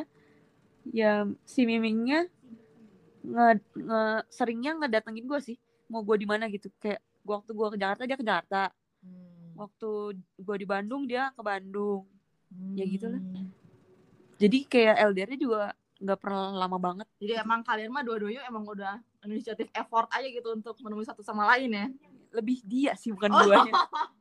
[0.87, 2.25] ya si mimingnya
[3.21, 7.67] nge, nge seringnya ngedatengin gue sih mau gue di mana gitu kayak gua waktu gue
[7.73, 8.61] ke Jakarta dia ke Jakarta
[8.97, 9.36] Hmm.
[9.57, 9.89] Waktu
[10.37, 12.05] gue di Bandung dia ke Bandung
[12.71, 13.19] ya gitu lah.
[13.19, 13.49] Hmm.
[14.37, 15.61] jadi kayak LDR-nya juga
[15.97, 20.53] nggak pernah lama banget Jadi emang kalian mah dua-duanya emang udah inisiatif effort aja gitu
[20.53, 21.87] untuk menemui satu sama lain ya.
[22.29, 23.41] lebih dia sih bukan Oh.
[23.43, 23.73] guanya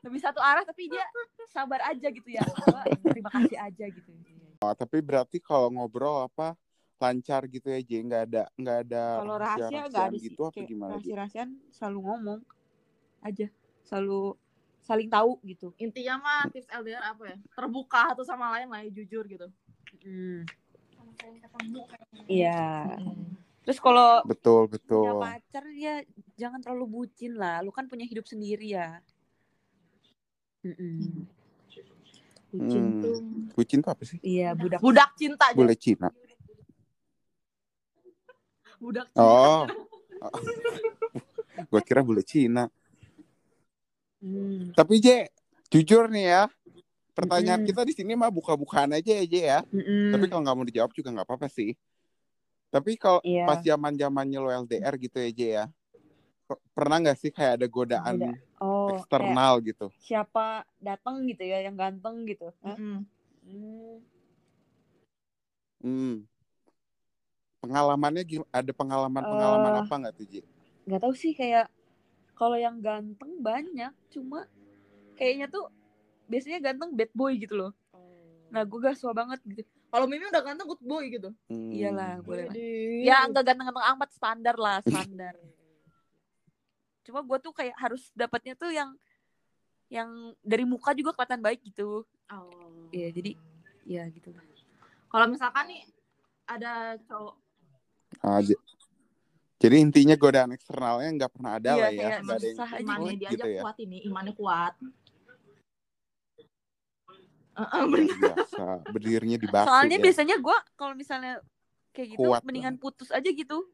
[0.00, 1.02] lebih satu arah tapi dia
[1.46, 4.12] sabar aja gitu ya Gua terima kasih aja gitu
[4.60, 6.52] Oh, tapi berarti kalau ngobrol apa
[6.96, 8.04] lancar gitu ya, J?
[8.04, 10.94] Nggak ada nggak ada kalau rahasia nggak ada rahasia-rahasiaan sih gitu apa gimana, J?
[10.94, 12.40] rahasia-rahasiaan selalu ngomong
[13.20, 13.46] aja
[13.82, 14.20] selalu
[14.80, 17.36] saling tahu gitu Intinya mah tips LDR apa ya?
[17.52, 19.46] Terbuka satu sama lain lah ya, jujur gitu.
[22.24, 22.96] iya
[23.60, 25.20] terus kalau Betul, punya betul.
[25.20, 26.00] pacar ya
[26.34, 28.98] jangan terlalu bucin lah lu kan punya hidup sendiri ya
[30.64, 31.24] Mm-mm.
[32.50, 32.98] Bucin Hmm.
[32.98, 33.16] tuh.
[33.54, 34.18] Bucin tuh apa sih?
[34.20, 35.56] iya budak Budak cinta aja.
[35.56, 36.08] Bule Cina.
[38.76, 39.22] Budak cinta.
[39.22, 39.64] Oh.
[41.70, 42.66] Gua kira bule Cina.
[44.20, 44.76] Hmm.
[44.76, 45.26] Tapi J,
[45.72, 46.42] jujur nih ya,
[47.16, 47.68] pertanyaan Mm-mm.
[47.72, 49.60] kita di sini mah buka-bukaan aja ya J ya.
[49.72, 50.12] Mm-mm.
[50.12, 51.72] Tapi kalau nggak mau dijawab juga nggak apa-apa sih.
[52.70, 53.48] Tapi kalau Iya.
[53.48, 55.64] pas zaman zamannya lo LDR gitu ya J ya,
[56.46, 59.86] per- pernah nggak sih kayak ada godaan Goda- oh eksternal gitu?
[59.98, 62.76] siapa datang gitu ya yang ganteng gitu Hah?
[62.78, 63.02] Mm-mm.
[63.42, 63.96] Hmm.
[65.80, 66.14] Hmm.
[67.60, 70.34] Pengalamannya gim- ada pengalaman-pengalaman Eh, apa nggak tuh J?
[70.86, 71.66] nggak tahu sih kayak
[72.40, 74.48] kalau yang ganteng banyak cuma
[75.12, 75.68] kayaknya tuh
[76.24, 77.72] biasanya ganteng bad boy gitu loh.
[78.48, 79.68] Nah gue gak suka banget gitu.
[79.92, 81.36] Kalau Mimi udah ganteng good boy gitu.
[81.52, 81.68] Hmm.
[81.68, 82.54] iyalah boleh lah.
[83.04, 85.36] Ya enggak ganteng-ganteng amat standar lah standar.
[87.04, 88.96] Cuma gue tuh kayak harus dapatnya tuh yang
[89.92, 90.08] yang
[90.40, 92.08] dari muka juga kelihatan baik gitu.
[92.32, 92.88] Oh.
[92.88, 93.36] Iya, jadi
[93.84, 94.32] ya gitu.
[95.12, 95.82] Kalau misalkan nih
[96.48, 97.34] ada cowok.
[98.46, 98.62] J-
[99.60, 102.80] Jadi intinya godaan eksternalnya nggak pernah ada Iya, lah ya, kayak ada yang susah aja
[102.80, 103.62] imannya dia gitu aja ya.
[103.62, 104.74] kuat ini, imannya kuat.
[107.60, 108.16] Luar bener.
[108.16, 110.04] biasa, berdirinya di batu soalnya ya.
[110.08, 111.44] biasanya gue kalau misalnya
[111.92, 113.68] kayak gitu Kuat mendingan putus aja gitu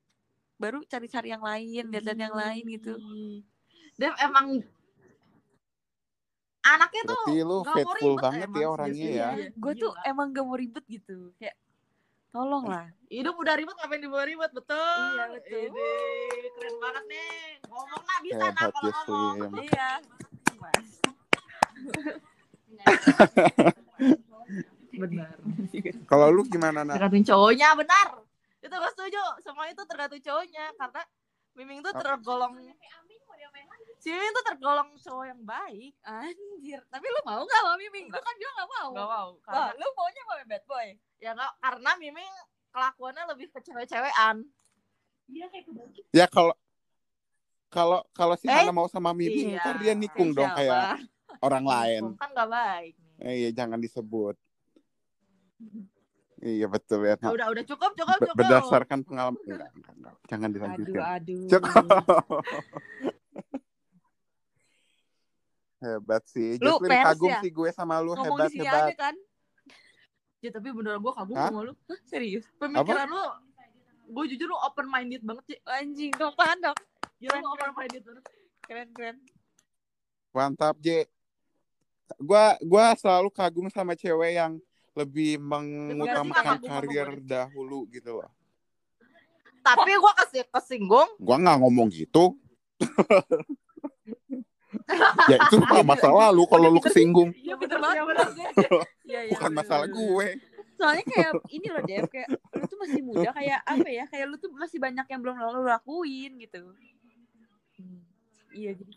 [0.58, 2.98] baru cari-cari yang lain lihat-lihat yang lain gitu
[3.94, 4.58] Dev emang
[6.66, 9.28] anaknya tuh Berarti lu nggak mau ribet banget emang ya orangnya ya.
[9.38, 11.54] Iya, gue tuh emang gak mau ribet gitu kayak
[12.36, 14.50] tolong lah hidup udah ribet ngapain dibawa ribet?
[14.50, 15.10] Betul.
[15.14, 15.62] Iya, betul.
[15.70, 17.30] Ini keren banget nih.
[17.70, 19.62] Ngomong nah bisa nah kalau ngomong.
[19.62, 19.90] iya.
[20.58, 20.88] Mas.
[24.96, 25.36] benar.
[26.10, 26.96] Kalau lu gimana nak?
[26.98, 28.06] tergantung cowoknya benar.
[28.64, 29.22] Itu gue setuju.
[29.44, 31.02] Semua itu tergantung cowoknya karena
[31.56, 32.52] Miming tuh tergolong
[33.96, 38.18] si Miming tuh tergolong cowok yang baik anjir tapi lu mau gak sama Miming lu
[38.18, 41.52] kan juga gak mau Gak mau Wah, karena lu maunya sama bad boy ya nggak
[41.58, 42.32] karena Miming
[42.70, 44.36] kelakuannya lebih ke cewek-cewekan
[46.14, 46.54] Ya kalau
[47.66, 49.58] kalau kalau si Eh, Hana mau sama Mimi, iya.
[49.58, 50.58] ntar dia nikung dong Siapa?
[50.62, 51.02] kayak
[51.42, 52.02] orang lain.
[52.14, 53.14] kan gak baik nih.
[53.20, 54.38] Eh, iya jangan disebut.
[56.38, 57.18] Iya betul ya.
[57.18, 60.14] Ah, udah udah cukup cukup cukup berdasarkan pengalaman enggak, enggak, enggak.
[60.30, 61.02] jangan aduh dilanjutkan.
[61.02, 61.84] aduh Cukup.
[65.78, 66.56] hebat sih.
[66.58, 67.40] Lu Jocelyn pers kagum ya?
[67.40, 68.84] sih gue sama lu ngomong hebat hebat.
[68.88, 69.16] aja kan
[70.44, 71.48] Ya, tapi beneran gue kagum Hah?
[71.50, 71.72] sama lu.
[71.88, 73.24] Hah, serius Pemikiran lu,
[74.06, 75.58] gue jujur lu open minded banget sih.
[75.66, 76.78] anjing dong tahan dong
[77.16, 78.24] Gila Keren, lu open minded banget.
[78.62, 79.16] keren keren
[80.30, 81.08] Mantap, J.
[82.20, 84.60] Gua gua selalu kagum sama cewek yang
[84.92, 87.24] lebih mengutamakan karir gue.
[87.24, 88.28] dahulu gitu loh.
[89.64, 91.08] Tapi gue kasih kesinggung.
[91.16, 92.36] Gua nggak ngomong gitu.
[95.26, 95.56] ya itu
[95.90, 97.30] masalah lu kalau lu kesinggung.
[97.34, 98.04] Iya bener banget.
[99.06, 100.28] Iya, iya, Bukan bener, masalah bener, gue.
[100.76, 104.36] soalnya kayak ini loh Dev kayak lu tuh masih muda kayak apa ya kayak lu
[104.36, 106.60] tuh masih banyak yang belum lu lakuin gitu
[108.52, 108.92] iya jadi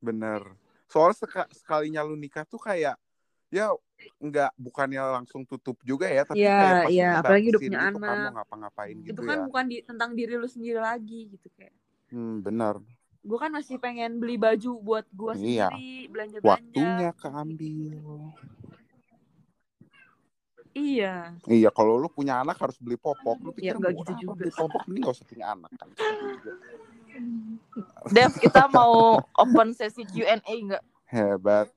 [0.00, 0.40] Bener.
[0.88, 2.96] Soalnya seka- sekalinya lu nikah tuh kayak
[3.52, 3.72] ya
[4.20, 7.98] nggak bukannya langsung tutup juga ya, tapi Iya, kayak pasti iya, apalagi udah punya gitu
[8.00, 8.20] kan anak.
[8.24, 9.44] mau ngapa-ngapain gitu itu kan ya.
[9.48, 11.72] bukan di, tentang diri lu sendiri lagi gitu kayak
[12.12, 12.78] Hmm, bener.
[13.24, 15.72] Gue kan masih pengen beli baju buat gue Iya.
[15.72, 18.04] sendiri belanja belanja Waktunya keambil.
[20.74, 23.40] iya Iya, kalau lu punya anak harus beli popok.
[23.40, 24.36] Lu Ya, pikir nggak murah gitu juga.
[24.36, 25.88] beli popok ini nggak usah punya anak kan.
[28.10, 28.94] Dev, kita mau
[29.34, 30.84] open sesi Q&A nggak?
[31.06, 31.68] Hebat.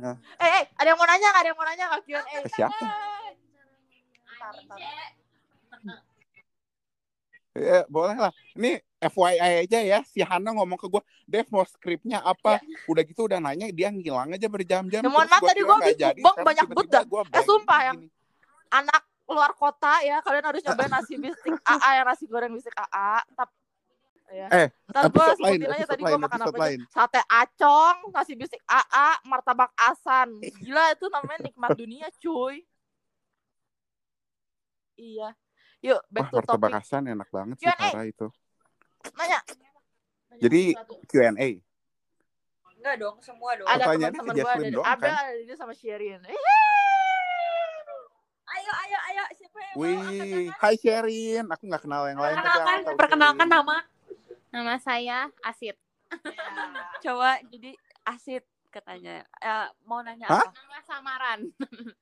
[0.00, 1.40] Eh, eh, ada yang mau nanya nggak?
[1.40, 2.36] Ada yang mau nanya nggak Q&A?
[2.42, 2.86] Ke siapa?
[4.36, 5.19] Ntar.
[7.50, 8.32] Ya, boleh lah.
[8.54, 12.62] Ini FYI aja ya, si Hana ngomong ke gue, Dev mau skripnya apa?
[12.86, 15.02] Udah gitu udah nanya, dia ngilang aja berjam-jam.
[15.02, 17.02] Ya, mohon maaf, tadi mukbang sekarang banyak banget dah.
[17.32, 17.86] Eh, sumpah, gini.
[17.88, 18.00] yang-
[18.70, 23.18] Anak luar kota ya, kalian harus nyobain nasi bistik AA yang nasi goreng bistik AA.
[23.34, 23.54] Tapi
[24.30, 24.46] ya.
[24.46, 26.62] Eh, Ntar gue episode lain, sebutin aja tadi gue makan apa aja.
[26.62, 26.80] lain.
[26.86, 30.38] Sate acong, nasi bistik AA, martabak asan.
[30.38, 32.62] Gila itu namanya nikmat dunia cuy.
[34.94, 35.34] Iya.
[35.80, 36.72] Yuk, back Wah, to topic.
[36.76, 38.28] asan enak banget sih, parah itu.
[39.16, 39.40] Nanya.
[40.36, 40.76] Jadi-.
[41.06, 41.48] Q&A.
[42.74, 45.12] enggak dong semua dong ada teman-teman gue ada, ada, kan?
[45.12, 46.20] ada dia sama Sherin.
[48.50, 51.44] Ayo ayo ayo siapa yang mau Wih, hai Sherin.
[51.46, 52.34] Aku nggak kenal yang lain.
[52.34, 53.52] tapi aku perkenalkan tahu perkenalkan Sherin.
[53.52, 53.76] nama
[54.50, 55.76] Nama saya Asit.
[56.98, 57.70] coba jadi
[58.02, 60.42] asit katanya Eh, mau nanya Hah?
[60.42, 61.40] apa Nama samaran.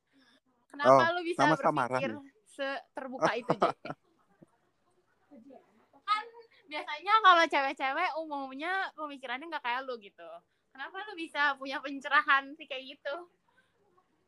[0.70, 2.00] Kenapa Oh, lu bisa nama berpikir samaran
[2.58, 3.70] seterbuka itu, J?
[6.08, 6.24] kan
[6.66, 10.26] biasanya kalau cewek-cewek umumnya pemikirannya nggak kayak lu gitu.
[10.74, 13.14] Kenapa lu bisa punya pencerahan sih kayak gitu?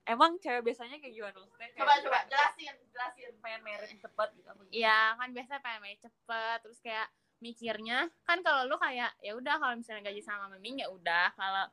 [0.09, 3.33] emang cewek biasanya kayak gimana Maksudnya kayak Coba coba jelasin, jelasin.
[3.39, 4.73] pengen merit cepet gitu apa gitu?
[4.75, 7.07] Iya kan biasa pengen main cepet terus kayak
[7.41, 11.65] mikirnya kan kalau lu kayak ya udah kalau misalnya gaji sama meming ya udah kalau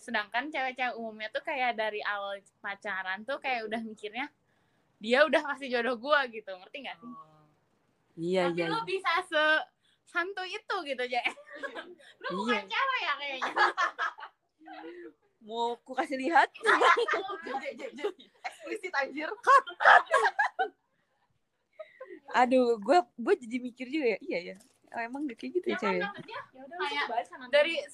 [0.00, 4.26] sedangkan cewek-cewek umumnya tuh kayak dari awal pacaran tuh kayak udah mikirnya
[5.04, 7.12] dia udah pasti jodoh gua gitu ngerti gak sih?
[8.16, 8.88] iya Tapi iya lu iya.
[8.88, 9.44] bisa se
[10.06, 11.20] santuy itu gitu aja.
[12.24, 12.64] lu bukan Iya.
[12.64, 13.52] cewek ya kayaknya.
[15.44, 16.48] mau ku kasih lihat
[18.48, 19.28] Eksplisit anjir.
[22.34, 24.56] aduh gue gue jadi mikir juga ya iya ya
[24.94, 27.44] Oh, emang gak kayak gitu ya Ya kan cewek maksudnya ya udah Kayak bahas sama
[27.50, 27.90] dari 10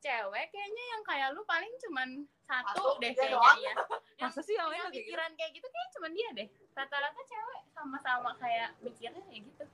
[0.00, 2.08] cewek kayaknya yang kayak lu paling cuman
[2.42, 3.58] satu, Satu, deh kayaknya doang.
[3.58, 3.74] ya.
[4.22, 7.60] masa sih yang lain kayak gitu pikiran kayak gitu kayaknya cuma dia deh rata-rata cewek
[7.70, 9.64] sama-sama kayak mikirnya kayak gitu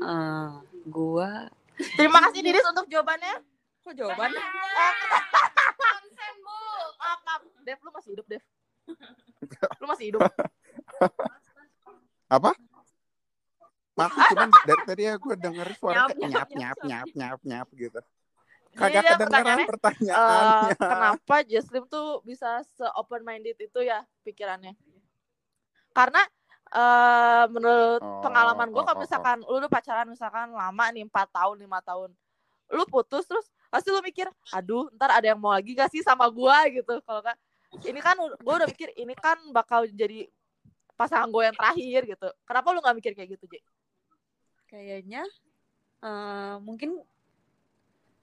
[0.00, 0.50] ah
[0.84, 1.50] gua
[1.98, 3.42] Terima kasih Diris untuk jawabannya.
[3.82, 4.38] kok jawabannya
[5.80, 6.58] konsen bu
[6.96, 7.40] maaf.
[7.60, 8.42] Dev, lu masih hidup, Dev.
[9.80, 10.22] Lu masih hidup.
[12.28, 12.54] Apa?
[13.92, 18.00] Mati cuman dari tadi ya gue denger suara Nyap, nyap, nyap nyap nyap nyap gitu.
[18.72, 20.72] Jadi Kagak dia kedengeran pertanyaannya, pertanyaannya.
[20.72, 24.72] Eh, kenapa Jaslim tuh bisa se open minded itu ya pikirannya?
[25.92, 26.24] Karena
[26.72, 31.04] eh menurut Oh, pengalaman gue oh, kalau oh, misalkan lu udah pacaran misalkan lama nih
[31.04, 32.16] 4 tahun lima tahun
[32.72, 34.24] lu putus terus pasti lu mikir
[34.56, 37.36] aduh ntar ada yang mau lagi gak sih sama gua gitu kalau kan
[37.84, 40.24] ini kan gue udah mikir ini kan bakal jadi
[40.96, 43.54] pasangan gue yang terakhir gitu kenapa lu nggak mikir kayak gitu J?
[44.72, 45.28] Kayaknya
[46.00, 46.96] eh, mungkin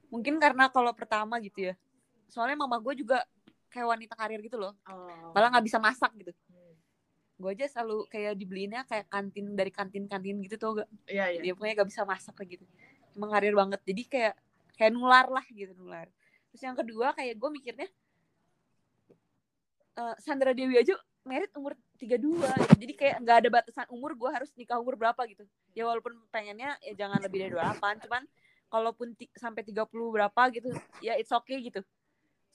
[0.10, 1.74] mungkin karena kalau pertama gitu ya.
[2.34, 3.22] Soalnya mama gue juga
[3.70, 4.74] kayak wanita karir gitu loh.
[5.34, 6.34] Malah nggak bisa masak gitu.
[7.40, 11.40] Gue aja selalu kayak dibeliinnya kayak kantin dari kantin kantin gitu tuh gak iya iya.
[11.46, 12.66] Dia punya gak bisa masak kayak gitu.
[13.16, 13.80] Emang karir banget.
[13.86, 14.34] Jadi kayak
[14.76, 16.10] kayak nular lah gitu nular.
[16.52, 17.88] Terus yang kedua kayak gue mikirnya
[20.02, 22.16] eh, Sandra Dewi aja merit umur 32
[22.48, 22.76] gitu.
[22.80, 25.44] jadi kayak nggak ada batasan umur gue harus nikah umur berapa gitu.
[25.76, 28.24] Ya walaupun pengennya ya jangan lebih dari 28 cuman
[28.70, 30.70] kalaupun ti- sampai 30 berapa gitu
[31.04, 31.84] ya it's okay gitu.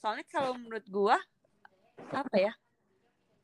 [0.01, 1.15] Soalnya kalau menurut gue
[2.11, 2.53] apa ya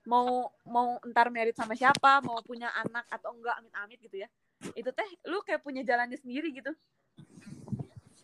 [0.01, 4.27] mau mau entar merit sama siapa mau punya anak atau enggak amit-amit gitu ya.
[4.73, 6.73] Itu teh lu kayak punya jalannya sendiri gitu.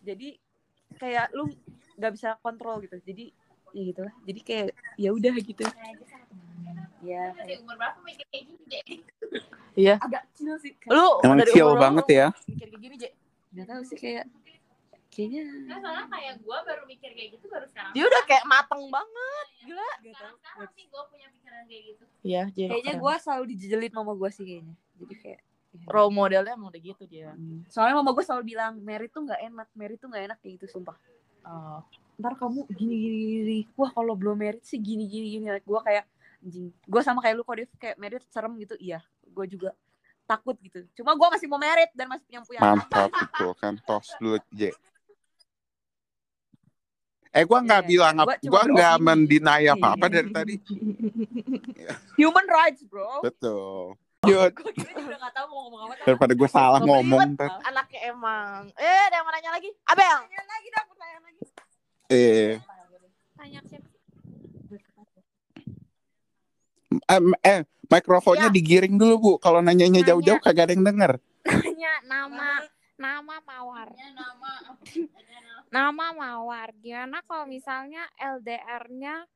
[0.02, 0.34] Jadi
[0.98, 1.46] kayak lu
[1.94, 2.98] nggak bisa kontrol gitu.
[3.06, 3.30] Jadi
[3.76, 5.64] ya gitu lah jadi kayak ya udah gitu
[7.00, 8.84] ya Dari umur berapa mikir kayak gini, Dek?
[9.78, 9.94] Iya.
[10.02, 12.26] agak chill sih Lu Emang dari chill banget ya.
[12.44, 13.08] Mikir kayak gini, Je.
[13.54, 14.24] nggak tahu sih kayak
[15.08, 17.92] kayaknya Nah, soalnya kayak gue baru mikir kayak gitu baru sekarang.
[17.96, 19.46] Dia udah kayak mateng banget.
[19.66, 19.88] Gila.
[19.98, 22.04] sekarang, sekarang sih gue punya pikiran kayak gitu.
[22.22, 25.40] Iya, kayaknya gue selalu dijejelin mama gue sih kayaknya jadi kayak
[25.78, 25.86] ya.
[25.88, 27.30] role modelnya emang udah gitu dia.
[27.32, 27.62] Hmm.
[27.70, 30.66] soalnya mama gue selalu bilang merit tuh nggak enak merit tuh nggak enak kayak gitu
[30.78, 30.98] sumpah
[31.48, 31.80] Oh.
[32.20, 36.04] ntar kamu gini gini gini wah kalau belum merit sih gini gini gini gue kayak
[36.38, 39.70] anjing gue sama kayak lu kok Dev kayak merit serem gitu iya gue juga
[40.24, 42.60] takut gitu cuma gue masih mau merit dan masih punya punya.
[42.60, 44.70] Mantap itu kan tos dulu J.
[47.28, 50.14] Eh gua nggak Iya, bilang gua apa, gua nggak mendinai apa-apa Iya.
[50.16, 50.54] dari tadi.
[52.20, 54.00] human rights bro Betul.
[54.26, 57.52] Yud, gue juga gak tahu mau ngomong apa daripada gue salah Ngomong ngomong ntar.
[57.62, 58.60] Anaknya emang.
[58.74, 59.70] Eh, ada yang mau nanya lagi?
[59.86, 60.16] Abel.
[60.26, 61.42] Tanya lagi dah pertanyaan lagi
[62.08, 62.50] Eh,
[63.36, 63.88] Tanya siapa?
[67.04, 68.54] Em, eh, mikrofonnya Ya.
[68.54, 69.32] digiring dulu bu.
[69.38, 70.08] Kalau nanyanya Nanya.
[70.12, 71.12] jauh-jauh kagak ada yang denger.
[71.42, 72.48] Tanya nama
[72.94, 73.88] nama Mawar.
[74.12, 74.52] nama.
[75.68, 76.72] Nama Mawar.
[76.74, 79.28] Gimana kalau misalnya LDR-nya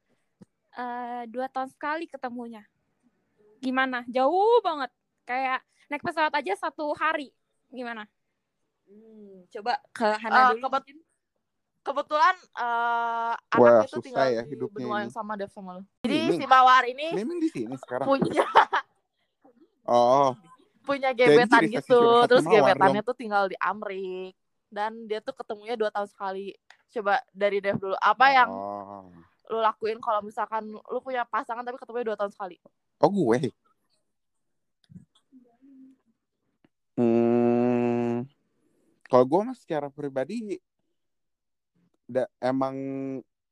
[0.73, 2.65] eh, dua tahun sekali ketemunya?
[3.61, 4.03] Gimana?
[4.09, 4.89] Jauh banget.
[5.23, 7.31] Kayak naik pesawat aja satu hari.
[7.69, 8.09] Gimana?
[8.89, 11.05] Hmm, coba ke Hana Eh, dulu kebet-.
[11.83, 15.03] Kebetulan eh Wah, anaknya itu tinggal ya di benua ini.
[15.11, 15.83] yang sama Dev sama lu.
[16.07, 16.39] Jadi Miming.
[16.39, 18.07] si Mawar ini Miming di sini sekarang.
[18.07, 18.47] punya
[19.83, 20.39] Oh,
[20.87, 22.23] punya gebetan jadi gitu.
[22.31, 24.39] Terus Mawar gebetannya tuh tinggal di Amrik
[24.71, 26.55] dan dia tuh ketemunya dua tahun sekali.
[26.95, 29.11] Coba dari Dev dulu, apa yang oh.
[29.51, 32.63] lu lakuin kalau misalkan lu punya pasangan tapi ketemunya dua tahun sekali?
[33.03, 33.51] Oh gue.
[36.93, 38.29] Hmm,
[39.09, 40.61] kalau gue mah secara pribadi,
[42.15, 42.77] da, emang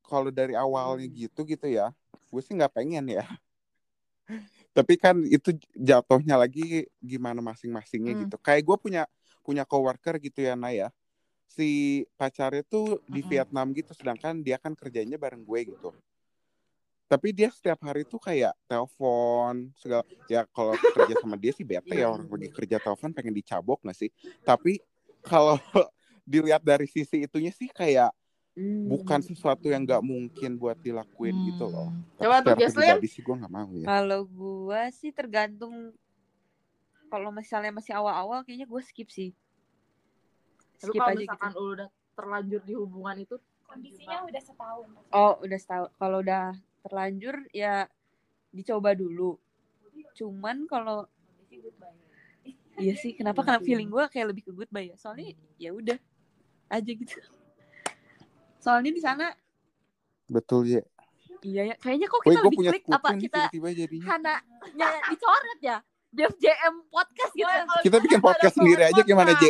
[0.07, 1.85] kalau dari awalnya gitu gitu ya,
[2.31, 3.23] gue sih nggak pengen ya.
[4.77, 8.23] Tapi kan itu jatuhnya lagi gimana masing-masingnya Hmm.
[8.27, 8.35] gitu.
[8.39, 9.01] Kayak gue punya
[9.43, 10.87] punya coworker gitu ya Naya.
[11.51, 13.29] Si pacarnya tuh di Mm-mm.
[13.31, 15.91] Vietnam gitu, sedangkan dia kan kerjanya bareng gue gitu.
[17.11, 21.99] Tapi dia setiap hari tuh kayak telepon segala ya kalau kerja sama dia sih bete
[21.99, 24.09] ya orang lagi kerja telepon pengen dicabok nggak sih?
[24.47, 24.79] Tapi
[25.19, 25.59] kalau
[26.31, 28.15] dilihat dari sisi itunya sih kayak
[28.51, 28.91] Hmm.
[28.91, 31.87] bukan sesuatu yang nggak mungkin buat dilakuin gitu loh.
[31.87, 32.03] Hmm.
[32.19, 33.87] Tapi Coba pribadi sih gue nggak mau ya.
[33.87, 35.95] Kalau gua sih tergantung
[37.07, 39.31] kalau misalnya masih awal-awal kayaknya gue skip sih.
[40.83, 41.63] Skip kalau aja misalkan gitu.
[41.63, 43.35] udah terlanjur di hubungan itu
[43.71, 44.87] Kondisinya udah setahun.
[45.15, 45.85] Oh, udah tahu.
[45.95, 46.51] Kalau udah
[46.83, 47.87] terlanjur ya
[48.51, 49.39] dicoba dulu.
[50.11, 51.07] Cuman kalau
[52.79, 53.45] Iya sih, kenapa?
[53.45, 54.95] Karena feeling gua kayak lebih ke goodbye ya.
[54.99, 55.95] Soalnya ya udah
[56.67, 57.15] aja gitu.
[58.61, 59.25] Soalnya di sana
[60.29, 60.81] Betul ya.
[61.41, 64.05] iya ya, kayaknya kok kita gue lebih punya klik apa kita tiba-tiba jadinya.
[64.07, 64.35] Hana
[64.77, 65.77] nya dicoret ya.
[66.11, 67.49] Dev JM podcast gitu.
[67.49, 67.63] ya.
[67.81, 69.43] Kita bikin podcast sendiri aja gimana J?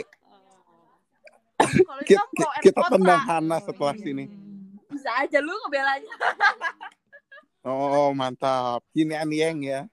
[1.61, 2.23] kalau Kita,
[2.63, 4.25] kita tendang Hana setelah sini.
[4.87, 6.15] Bisa aja lu ngebelanya.
[7.61, 8.81] Oh mantap.
[8.97, 9.85] Ini Anieng ya.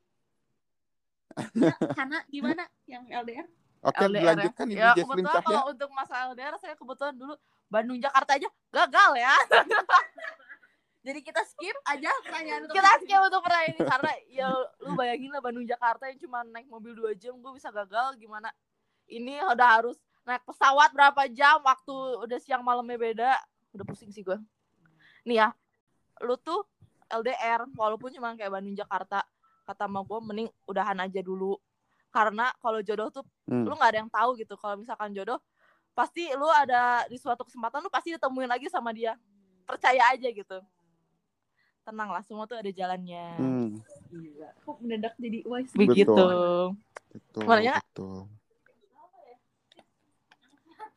[1.98, 3.46] Hana gimana yang LDR?
[3.84, 4.20] Oke LDR ya.
[4.22, 5.42] dilanjutkan Ibu ya, Jesslyn Cahya.
[5.44, 7.34] kalau untuk masa LDR saya kebetulan dulu
[7.68, 9.34] Bandung Jakarta aja gagal ya.
[11.06, 14.48] Jadi kita skip aja pertanyaan untuk Kita skip untuk pertanyaan ini karena ya
[14.82, 18.50] lu bayangin lah Bandung Jakarta yang cuma naik mobil dua jam gue bisa gagal gimana?
[19.08, 21.94] Ini udah harus naik pesawat berapa jam waktu
[22.28, 23.30] udah siang malamnya beda
[23.72, 24.36] udah pusing sih gue.
[25.24, 25.48] Nih ya,
[26.20, 26.66] lu tuh
[27.08, 29.24] LDR walaupun cuma kayak Bandung Jakarta
[29.64, 31.56] kata sama gue mending udahan aja dulu
[32.08, 33.64] karena kalau jodoh tuh Hmm.
[33.64, 35.40] lu nggak ada yang tahu gitu kalau misalkan jodoh
[35.98, 39.18] pasti lu ada di suatu kesempatan lu pasti ditemuin lagi sama dia
[39.64, 40.58] percaya aja gitu
[41.82, 44.48] tenang lah semua tuh ada jalannya Hmm, Gila.
[44.62, 46.14] Kok mendadak jadi wise begitu
[47.08, 47.42] betul.
[47.42, 47.82] Nggak?
[47.82, 48.30] betul.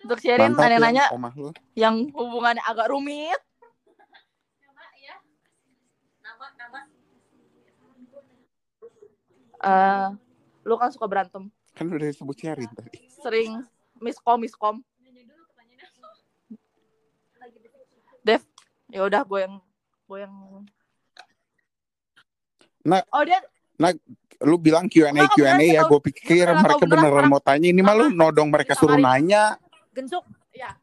[0.02, 1.06] untuk sharing ya, nanya-nanya
[1.74, 3.40] yang hubungannya agak rumit
[6.22, 6.80] Nama nama
[9.62, 10.08] eh
[10.62, 12.98] lu kan suka berantem Kan udah disebut sharing tadi.
[13.16, 13.62] sering
[13.96, 14.76] miskom miskom
[18.22, 18.42] Dev
[18.92, 19.56] ya udah gue yang
[20.06, 20.36] gue yang
[22.82, 23.02] Nah.
[23.14, 23.40] oh dia
[24.42, 27.70] Lu bilang Q&A Q&A ya, gue pikir beneran, mereka beneran, beneran mau tanya.
[27.70, 29.54] Ini mah lu nodong mereka suruh nanya.
[29.94, 30.26] Gensuk.
[30.50, 30.74] ya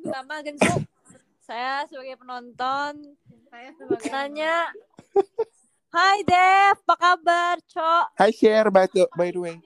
[0.00, 0.80] Sama Gensuk.
[1.44, 2.92] Saya sebagai penonton
[3.52, 4.72] saya sebagai nanya
[5.92, 8.18] Hai Dev, apa kabar, Cok?
[8.18, 9.56] Hai share by the, by the way.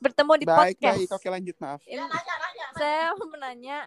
[0.00, 0.98] Bertemu di Baik, podcast.
[0.98, 1.08] baik.
[1.14, 1.80] Oke lanjut, maaf.
[1.86, 3.78] Ini- nanya nanya saya mau menanya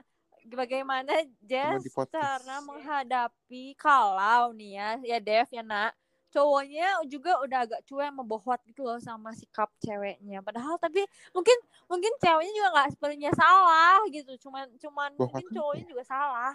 [0.52, 1.88] bagaimana Jess?
[2.12, 5.96] cara menghadapi kalau nih ya, ya Dev ya nak,
[6.34, 10.42] cowoknya juga udah agak cuek membohwat gitu loh sama sikap ceweknya.
[10.42, 14.34] Padahal tapi mungkin mungkin ceweknya juga nggak sepenuhnya salah gitu.
[14.42, 16.54] Cuman cuman mungkin Bohwat cowoknya juga salah.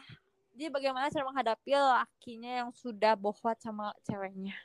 [0.58, 4.58] Jadi bagaimana cara menghadapi lakinya yang sudah bohwat sama ceweknya?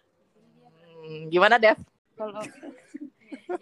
[1.06, 1.78] Hmm, gimana Dev?
[2.14, 2.42] kalau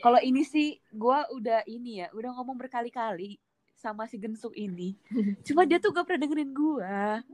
[0.03, 3.39] kalau ini sih gua udah ini ya udah ngomong berkali-kali
[3.82, 4.93] sama si gensuk ini.
[5.47, 7.25] Cuma dia tuh gak pernah dengerin gua.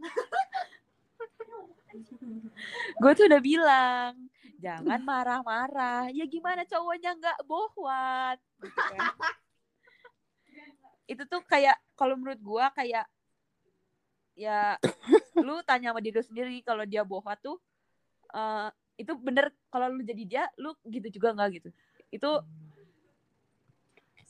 [3.04, 4.16] Gue tuh udah bilang
[4.58, 6.08] jangan marah-marah.
[6.16, 7.14] Ya gimana cowoknya?
[7.20, 8.40] Nggak bohwat.
[8.64, 9.12] Gitu kan.
[11.08, 13.08] itu tuh kayak kalau menurut gua kayak
[14.36, 14.76] ya
[15.40, 17.58] lu tanya sama diri lu sendiri kalau dia bohwat tuh
[18.34, 19.54] eh, itu bener.
[19.70, 21.70] Kalau lu jadi dia lu gitu juga nggak gitu.
[22.12, 22.44] Itu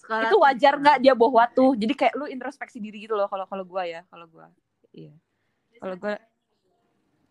[0.08, 3.44] Sekarang itu wajar nggak dia bohwat tuh jadi kayak lu introspeksi diri gitu loh kalau
[3.44, 4.48] kalau gua ya kalau gua.
[4.96, 5.12] Iya.
[5.84, 6.16] Kalau gua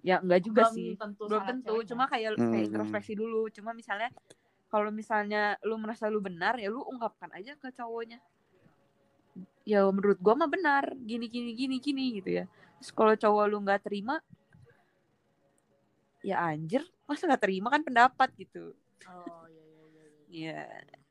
[0.05, 0.21] ya?
[0.21, 0.93] Enggak juga Belum sih.
[1.01, 1.73] tentu belum tentu.
[1.73, 1.89] ceweknya.
[1.89, 2.53] cuma kayak Hmm.
[2.53, 3.49] kayak introspeksi dulu.
[3.49, 4.13] Cuma misalnya
[4.69, 8.21] kalau misalnya lu merasa lu benar ya lu ungkapkan aja ke cowoknya.
[9.65, 10.93] Ya menurut gua mah benar.
[11.01, 12.45] Gini gini gini gini gitu ya.
[12.77, 14.21] Terus kalau cowok lu nggak terima
[16.21, 18.77] ya anjir masa nggak terima kan pendapat gitu.
[19.09, 20.05] Oh iya iya iya.
[20.29, 20.61] iya.
[20.85, 21.05] ya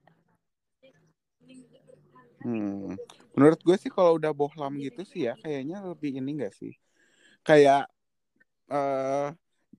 [2.45, 2.93] Hmm.
[3.33, 6.77] Menurut gue sih kalau udah bohlam gitu sih ya kayaknya lebih ini enggak sih?
[7.41, 7.89] Kayak
[8.69, 9.33] eh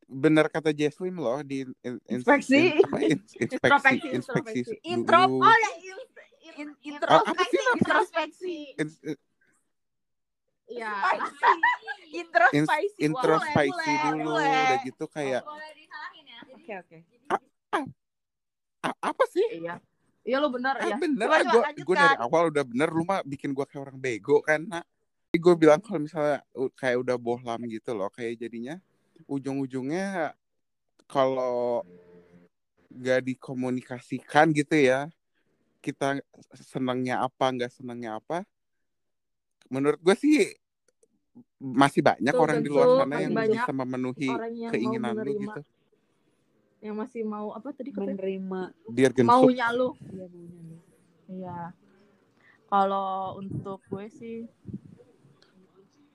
[0.07, 2.75] bener kata Jesslyn loh di in- in- Inspeksi.
[2.75, 4.75] in- apa, in- inspeksi Introspeksi, inspeksi introspeksi.
[4.83, 5.99] Intro, Oh ya in,
[6.59, 7.63] in, intro- apa sih?
[7.79, 8.57] introspeksi.
[8.83, 9.21] In- in-
[10.67, 10.91] Iya.
[12.11, 14.63] intro in- spicy introspeksi boleh, dulu boleh.
[14.67, 15.43] udah gitu kayak
[16.51, 16.99] oke oke
[18.83, 19.47] "A- apa sih?
[19.63, 19.79] Iya.
[20.27, 20.97] Iya lu bener Ah, ya.
[20.99, 23.99] bener ah, coba, gue gue dari awal udah bener lu mah bikin gue kayak orang
[24.03, 24.67] bego kan.
[24.67, 24.85] Nak
[25.37, 26.43] gue bilang kalau misalnya
[26.75, 28.81] kayak udah bohlam gitu loh kayak jadinya
[29.29, 30.33] ujung-ujungnya
[31.07, 31.85] kalau
[32.89, 35.13] gak dikomunikasikan gitu ya
[35.85, 36.19] kita
[36.57, 38.43] senangnya apa nggak senangnya apa
[39.69, 40.57] menurut gue sih
[41.61, 45.61] masih banyak Tuh, orang di luar sana yang banyak bisa memenuhi yang keinginan lu gitu
[46.87, 48.15] yang masih mau apa tadi katanya?
[48.15, 48.61] menerima
[49.27, 49.93] Maunya lu.
[49.99, 50.77] dia maunya lu.
[51.27, 51.61] Iya.
[52.67, 54.47] Kalau untuk gue sih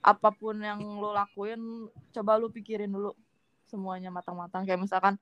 [0.01, 3.13] apa pun yang lu lakuin coba lu pikirin dulu
[3.69, 5.15] semuanya matang-matang kayak misalkan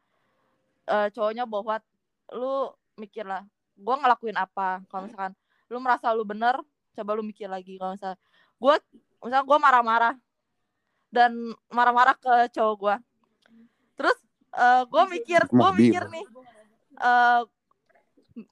[0.87, 1.83] eh, cowoknya bohwat
[2.31, 3.43] lu mikir lah
[3.75, 5.35] gue ngelakuin apa kalau misalkan
[5.67, 6.55] lu merasa lu bener
[6.95, 8.19] coba lu mikir lagi kalau misalkan
[8.59, 8.75] gue
[9.27, 10.15] misalkan gue marah-marah
[11.11, 11.31] dan
[11.67, 12.95] marah-marah ke cowok gue
[14.59, 16.25] terus eh, gue mikir gue mikir nih
[16.99, 17.41] eh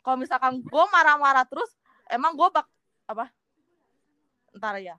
[0.04, 1.72] kalau misalkan gue marah-marah terus
[2.12, 2.68] emang gue bak
[3.08, 3.32] apa?
[4.56, 4.96] Ntar ya.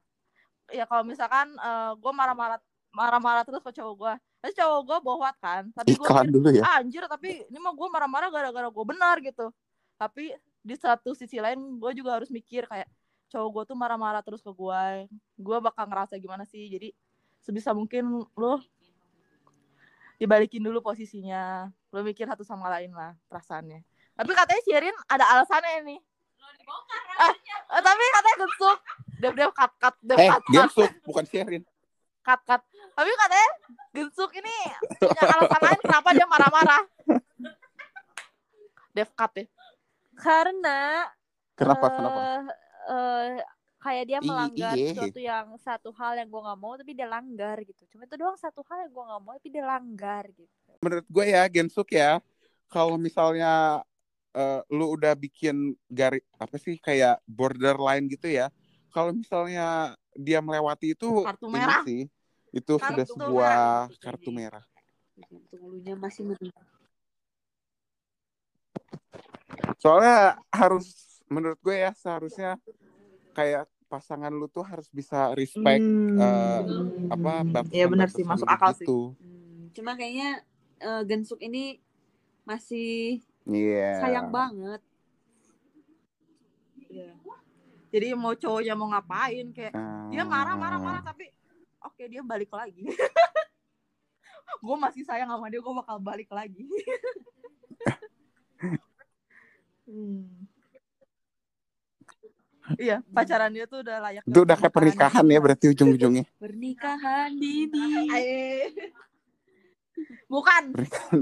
[0.72, 1.56] Ya kalau misalkan
[1.96, 2.60] gue marah-marah
[2.92, 5.68] marah-marah terus ke cowok gue terus cowok gue bohwat kan?
[5.76, 6.64] Tapi gue dulu ya.
[6.64, 9.52] Ah, anjir tapi ini mah gue marah-marah gara-gara gue benar gitu.
[10.00, 10.32] Tapi
[10.64, 12.88] di satu sisi lain gue juga harus mikir kayak
[13.28, 14.82] cowok gue tuh marah-marah terus ke gue
[15.36, 16.64] gue bakal ngerasa gimana sih?
[16.64, 16.96] Jadi
[17.44, 18.60] sebisa mungkin lo
[20.18, 21.70] dibalikin dulu posisinya.
[21.94, 23.80] Lo mikir satu sama lain lah perasaannya.
[24.18, 26.00] Tapi katanya Shirin ada alasannya nih
[27.18, 27.32] eh,
[27.74, 28.78] eh, tapi katanya gensuk
[29.18, 31.64] Dev Dev cut cut Dev eh cut gensuk bukan sharing
[32.22, 32.62] cut cut.
[32.94, 33.50] Tapi katanya
[33.94, 34.56] gensuk ini
[35.00, 36.82] punya alasan lain kenapa dia marah-marah.
[38.92, 39.46] Dev cut ya
[40.18, 41.06] karena
[41.54, 41.86] kenapa?
[41.86, 42.20] eh, kenapa?
[42.90, 43.30] eh,
[43.88, 44.92] kayak dia melanggar iye.
[44.92, 48.36] sesuatu yang satu hal yang gue nggak mau tapi dia langgar gitu cuma itu doang
[48.36, 50.52] satu hal yang gue nggak mau tapi dia langgar gitu
[50.84, 52.20] menurut gue ya Gensuk ya
[52.68, 53.80] kalau misalnya
[54.36, 58.52] eh, lu udah bikin garis apa sih kayak borderline gitu ya
[58.92, 61.82] kalau misalnya dia melewati itu Kartu ini merah.
[61.88, 62.02] sih
[62.52, 63.08] itu Kartu sudah merah.
[63.08, 63.56] sebuah
[64.04, 64.64] kartu merah
[65.18, 66.60] Jantung lunya masih menunggu
[69.80, 72.60] soalnya harus menurut gue ya seharusnya
[73.32, 75.80] kayak pasangan lu tuh harus bisa respect
[76.14, 76.60] eh,
[77.08, 78.84] apa batasan Iya benar sih, masuk akal sih.
[78.84, 79.16] gitu.
[79.16, 80.44] Hmm, cuma kayaknya
[80.78, 81.80] eh, Gensuk ini
[82.44, 83.98] masih Iya.
[83.98, 84.84] sayang banget
[86.86, 87.16] Iya.
[87.88, 89.72] jadi mau cowoknya mau ngapain kayak
[90.08, 91.28] dia marah marah marah tapi
[91.78, 92.84] oke dia balik lagi
[94.58, 96.64] gue masih sayang sama dia gue bakal balik lagi
[102.78, 106.24] iya pacaran dia tuh udah layak Itu udah kayak pernikahan ya berarti ujung-ujungnya.
[106.42, 108.06] pernikahan dini
[110.26, 111.18] bukan Pernikahan.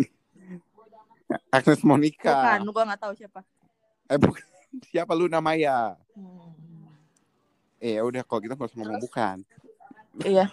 [1.48, 2.30] Agnes Monica.
[2.30, 3.40] bukan gue nggak tahu siapa
[4.06, 4.44] Eh bukan.
[4.86, 5.96] Siapa lu namanya?
[6.12, 6.52] Hmm.
[7.78, 9.36] Eh ya udah kalau gitu nggak usah ngomong bukan.
[10.22, 10.46] iya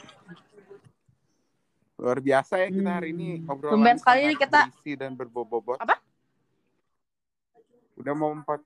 [1.96, 3.52] Luar biasa ya kita hari ini Hmm.
[3.52, 5.78] obrolan Tumben sekali ini kita- berisi dan berbobot.
[5.78, 6.00] Apa?
[7.96, 8.60] Udah mau empat.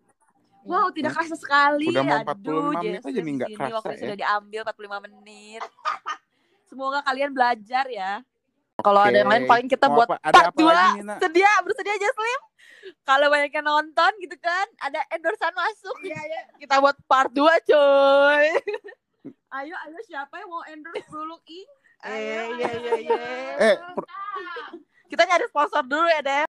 [0.67, 1.87] Wow, tidak kerasa sekali.
[1.87, 3.99] Udah mau Aduh, 45 menit aja nih, nggak kerasa Waktu ya.
[3.99, 5.61] sudah diambil 45 menit.
[6.69, 8.11] Semoga kalian belajar ya.
[8.77, 10.69] Kalau ada yang lain paling kita Mau buat apa- ada part apa 2.
[10.69, 11.15] lagi, Nina?
[11.17, 12.41] Sedia, bersedia aja Slim?
[13.01, 15.97] Kalau banyak yang nonton gitu kan, ada endorsean masuk.
[15.99, 16.41] Iya, iya.
[16.57, 18.45] Kita buat part 2, coy.
[19.57, 21.67] Ayo, ayo siapa yang mau endorse dulu ing?
[21.99, 22.15] Eh,
[22.53, 23.19] iya, iya, iya.
[23.57, 23.75] Eh,
[25.07, 26.45] Kita nyari sponsor dulu ya, Deh.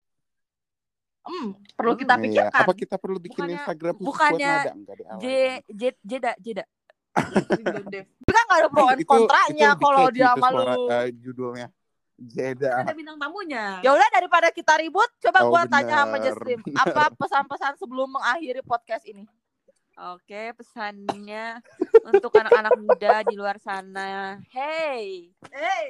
[1.29, 2.23] Hmm, perlu kita iya.
[2.25, 2.61] pikirkan.
[2.65, 4.73] Apa kita perlu bikin Bukannya- Instagram khusus bukannya buat nada?
[4.73, 4.97] Enggak.
[5.21, 5.25] J,
[5.69, 6.65] J, Jeda, Jeda.
[7.13, 7.63] Tapi
[8.29, 10.85] kan gak ada pro and Itu- kontranya kalau dia catchy sama itu suara, lu.
[10.89, 11.69] eh, judulnya.
[12.19, 12.73] Jeda.
[12.83, 13.65] Ada bintang tamunya.
[13.79, 16.35] Ya udah daripada kita ribut, coba Oh, gua tanya sama bener.
[16.35, 19.23] Jeslim, apa pesan-pesan sebelum mengakhiri podcast ini?
[19.99, 21.59] Oke, pesannya
[22.07, 24.39] untuk anak-anak muda di luar sana.
[24.49, 25.35] Hey,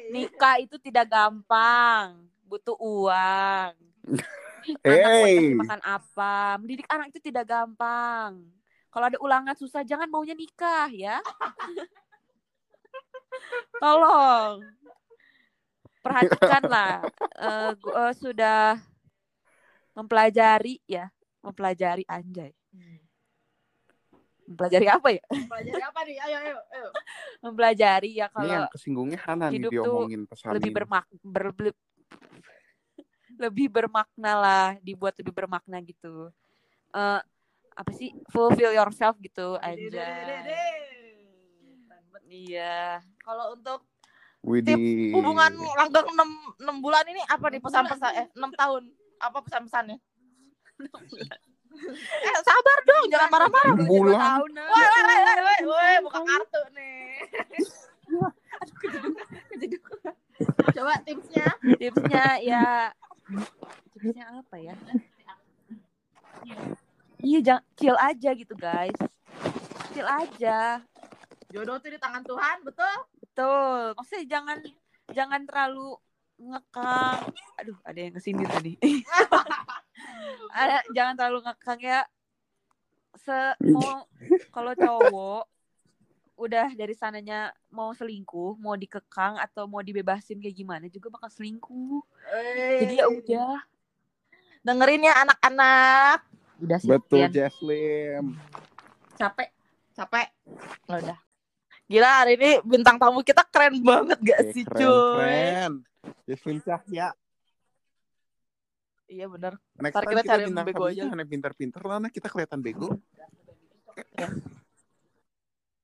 [0.08, 3.72] nikah itu tidak gampang, butuh uang.
[4.58, 5.54] Anak mau Hey.
[5.54, 6.34] makan apa?
[6.58, 8.42] Mendidik anak itu tidak gampang.
[8.88, 11.20] Kalau ada ulangan susah, jangan maunya nikah ya.
[13.82, 14.64] Tolong.
[16.02, 17.06] Perhatikanlah.
[17.38, 18.82] Eh, gua sudah
[19.94, 21.06] mempelajari ya,
[21.38, 22.50] mempelajari anjay.
[24.42, 25.22] Mempelajari apa ya?
[25.22, 26.16] Pelajari apa nih?
[26.18, 26.88] Ayo, ayo, ayo.
[27.46, 30.78] Mempelajari ya Ini kalau yang kesinggungnya Hana nih hidup dia tuh omongin pesan lebih ini.
[30.82, 31.78] bermak ber- ber-
[33.38, 36.30] lebih bermakna lah dibuat lebih bermakna gitu
[36.92, 37.20] Eh
[37.78, 40.10] apa sih fulfill yourself gitu aja
[42.26, 43.86] iya Kalau untuk
[44.42, 45.14] Widih.
[45.14, 48.82] hubungan langgeng 6, 6 bulan ini apa nih pesan-pesan eh 6 tahun
[49.18, 49.98] apa pesan-pesannya?
[52.26, 53.74] eh sabar dong, jangan marah-marah.
[53.82, 54.14] Bulan.
[54.14, 54.70] tahun nah.
[54.70, 57.18] Woi, woi, woi, woi, woi, buka kartu nih.
[60.78, 61.50] Coba tipsnya.
[61.82, 62.94] tipsnya ya
[63.94, 64.74] tipsnya apa ya
[67.20, 68.98] iya jangan chill aja gitu guys
[69.92, 70.82] chill aja
[71.48, 72.94] Jodoh tuh di tangan Tuhan, betul?
[73.24, 73.96] Betul.
[73.96, 74.58] Maksudnya jangan
[75.16, 75.96] jangan terlalu
[76.36, 77.20] ngekang.
[77.56, 78.76] Aduh, ada yang ke sini tadi.
[80.60, 82.00] ada jangan terlalu ngekang ya.
[83.16, 84.04] Se mau
[84.52, 85.44] kalau cowok
[86.38, 92.00] udah dari sananya mau selingkuh, mau dikekang atau mau dibebasin kayak gimana juga bakal selingkuh.
[92.78, 93.58] Jadi ya udah.
[94.58, 96.18] dengerin ya anak-anak.
[96.58, 96.88] Udah sih.
[96.88, 97.26] Betul.
[97.28, 98.38] Jeslim.
[99.14, 99.48] Capek.
[99.92, 100.28] Capek.
[100.86, 101.18] Ya udah.
[101.88, 104.92] Gila hari ini bintang tamu kita keren banget gak Eh, sih keren, cuy?
[105.16, 105.72] keren.
[106.28, 107.08] Jeslim Cahya.
[109.08, 109.56] Iya bener.
[109.80, 111.02] Next Ntar time kita kita, cari bego aja.
[111.08, 112.92] yang pintar-pintar lah, nah kita kelihatan bego.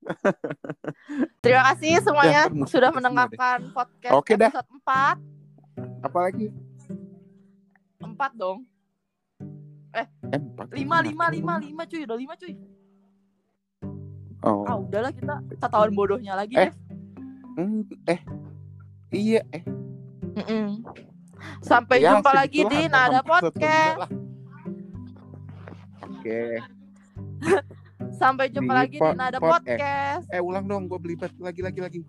[1.43, 4.49] Terima kasih semuanya Dah, musik sudah mendengarkan podcast Oke dah.
[4.49, 5.17] episode 4.
[6.01, 6.47] Apalagi?
[7.99, 8.63] 4 dong.
[9.91, 10.67] Eh, empat.
[10.69, 12.53] 5 5 5 5 cuy, udah 5 cuy.
[14.41, 14.61] Oh.
[14.63, 16.69] Ah udahlah kita ketahuan bodohnya lagi Eh.
[16.69, 16.73] deh.
[17.55, 18.19] Hmm, eh.
[19.09, 19.63] Iya, eh.
[20.35, 20.83] Mm-mm.
[21.61, 24.11] Sampai Ya, jumpa lagi di Nada Podcast.
[26.03, 26.59] Oke.
[28.15, 29.43] Sampai jumpa Di lagi di pod- Nada eh.
[29.43, 30.25] Podcast.
[30.31, 32.01] Eh, ulang dong, gue belibet lagi lagi lagi.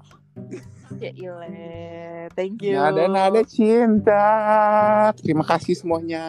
[1.03, 2.29] Ya ile.
[2.35, 2.79] Thank you.
[2.79, 4.23] Nada nada cinta.
[5.19, 6.25] Terima kasih semuanya.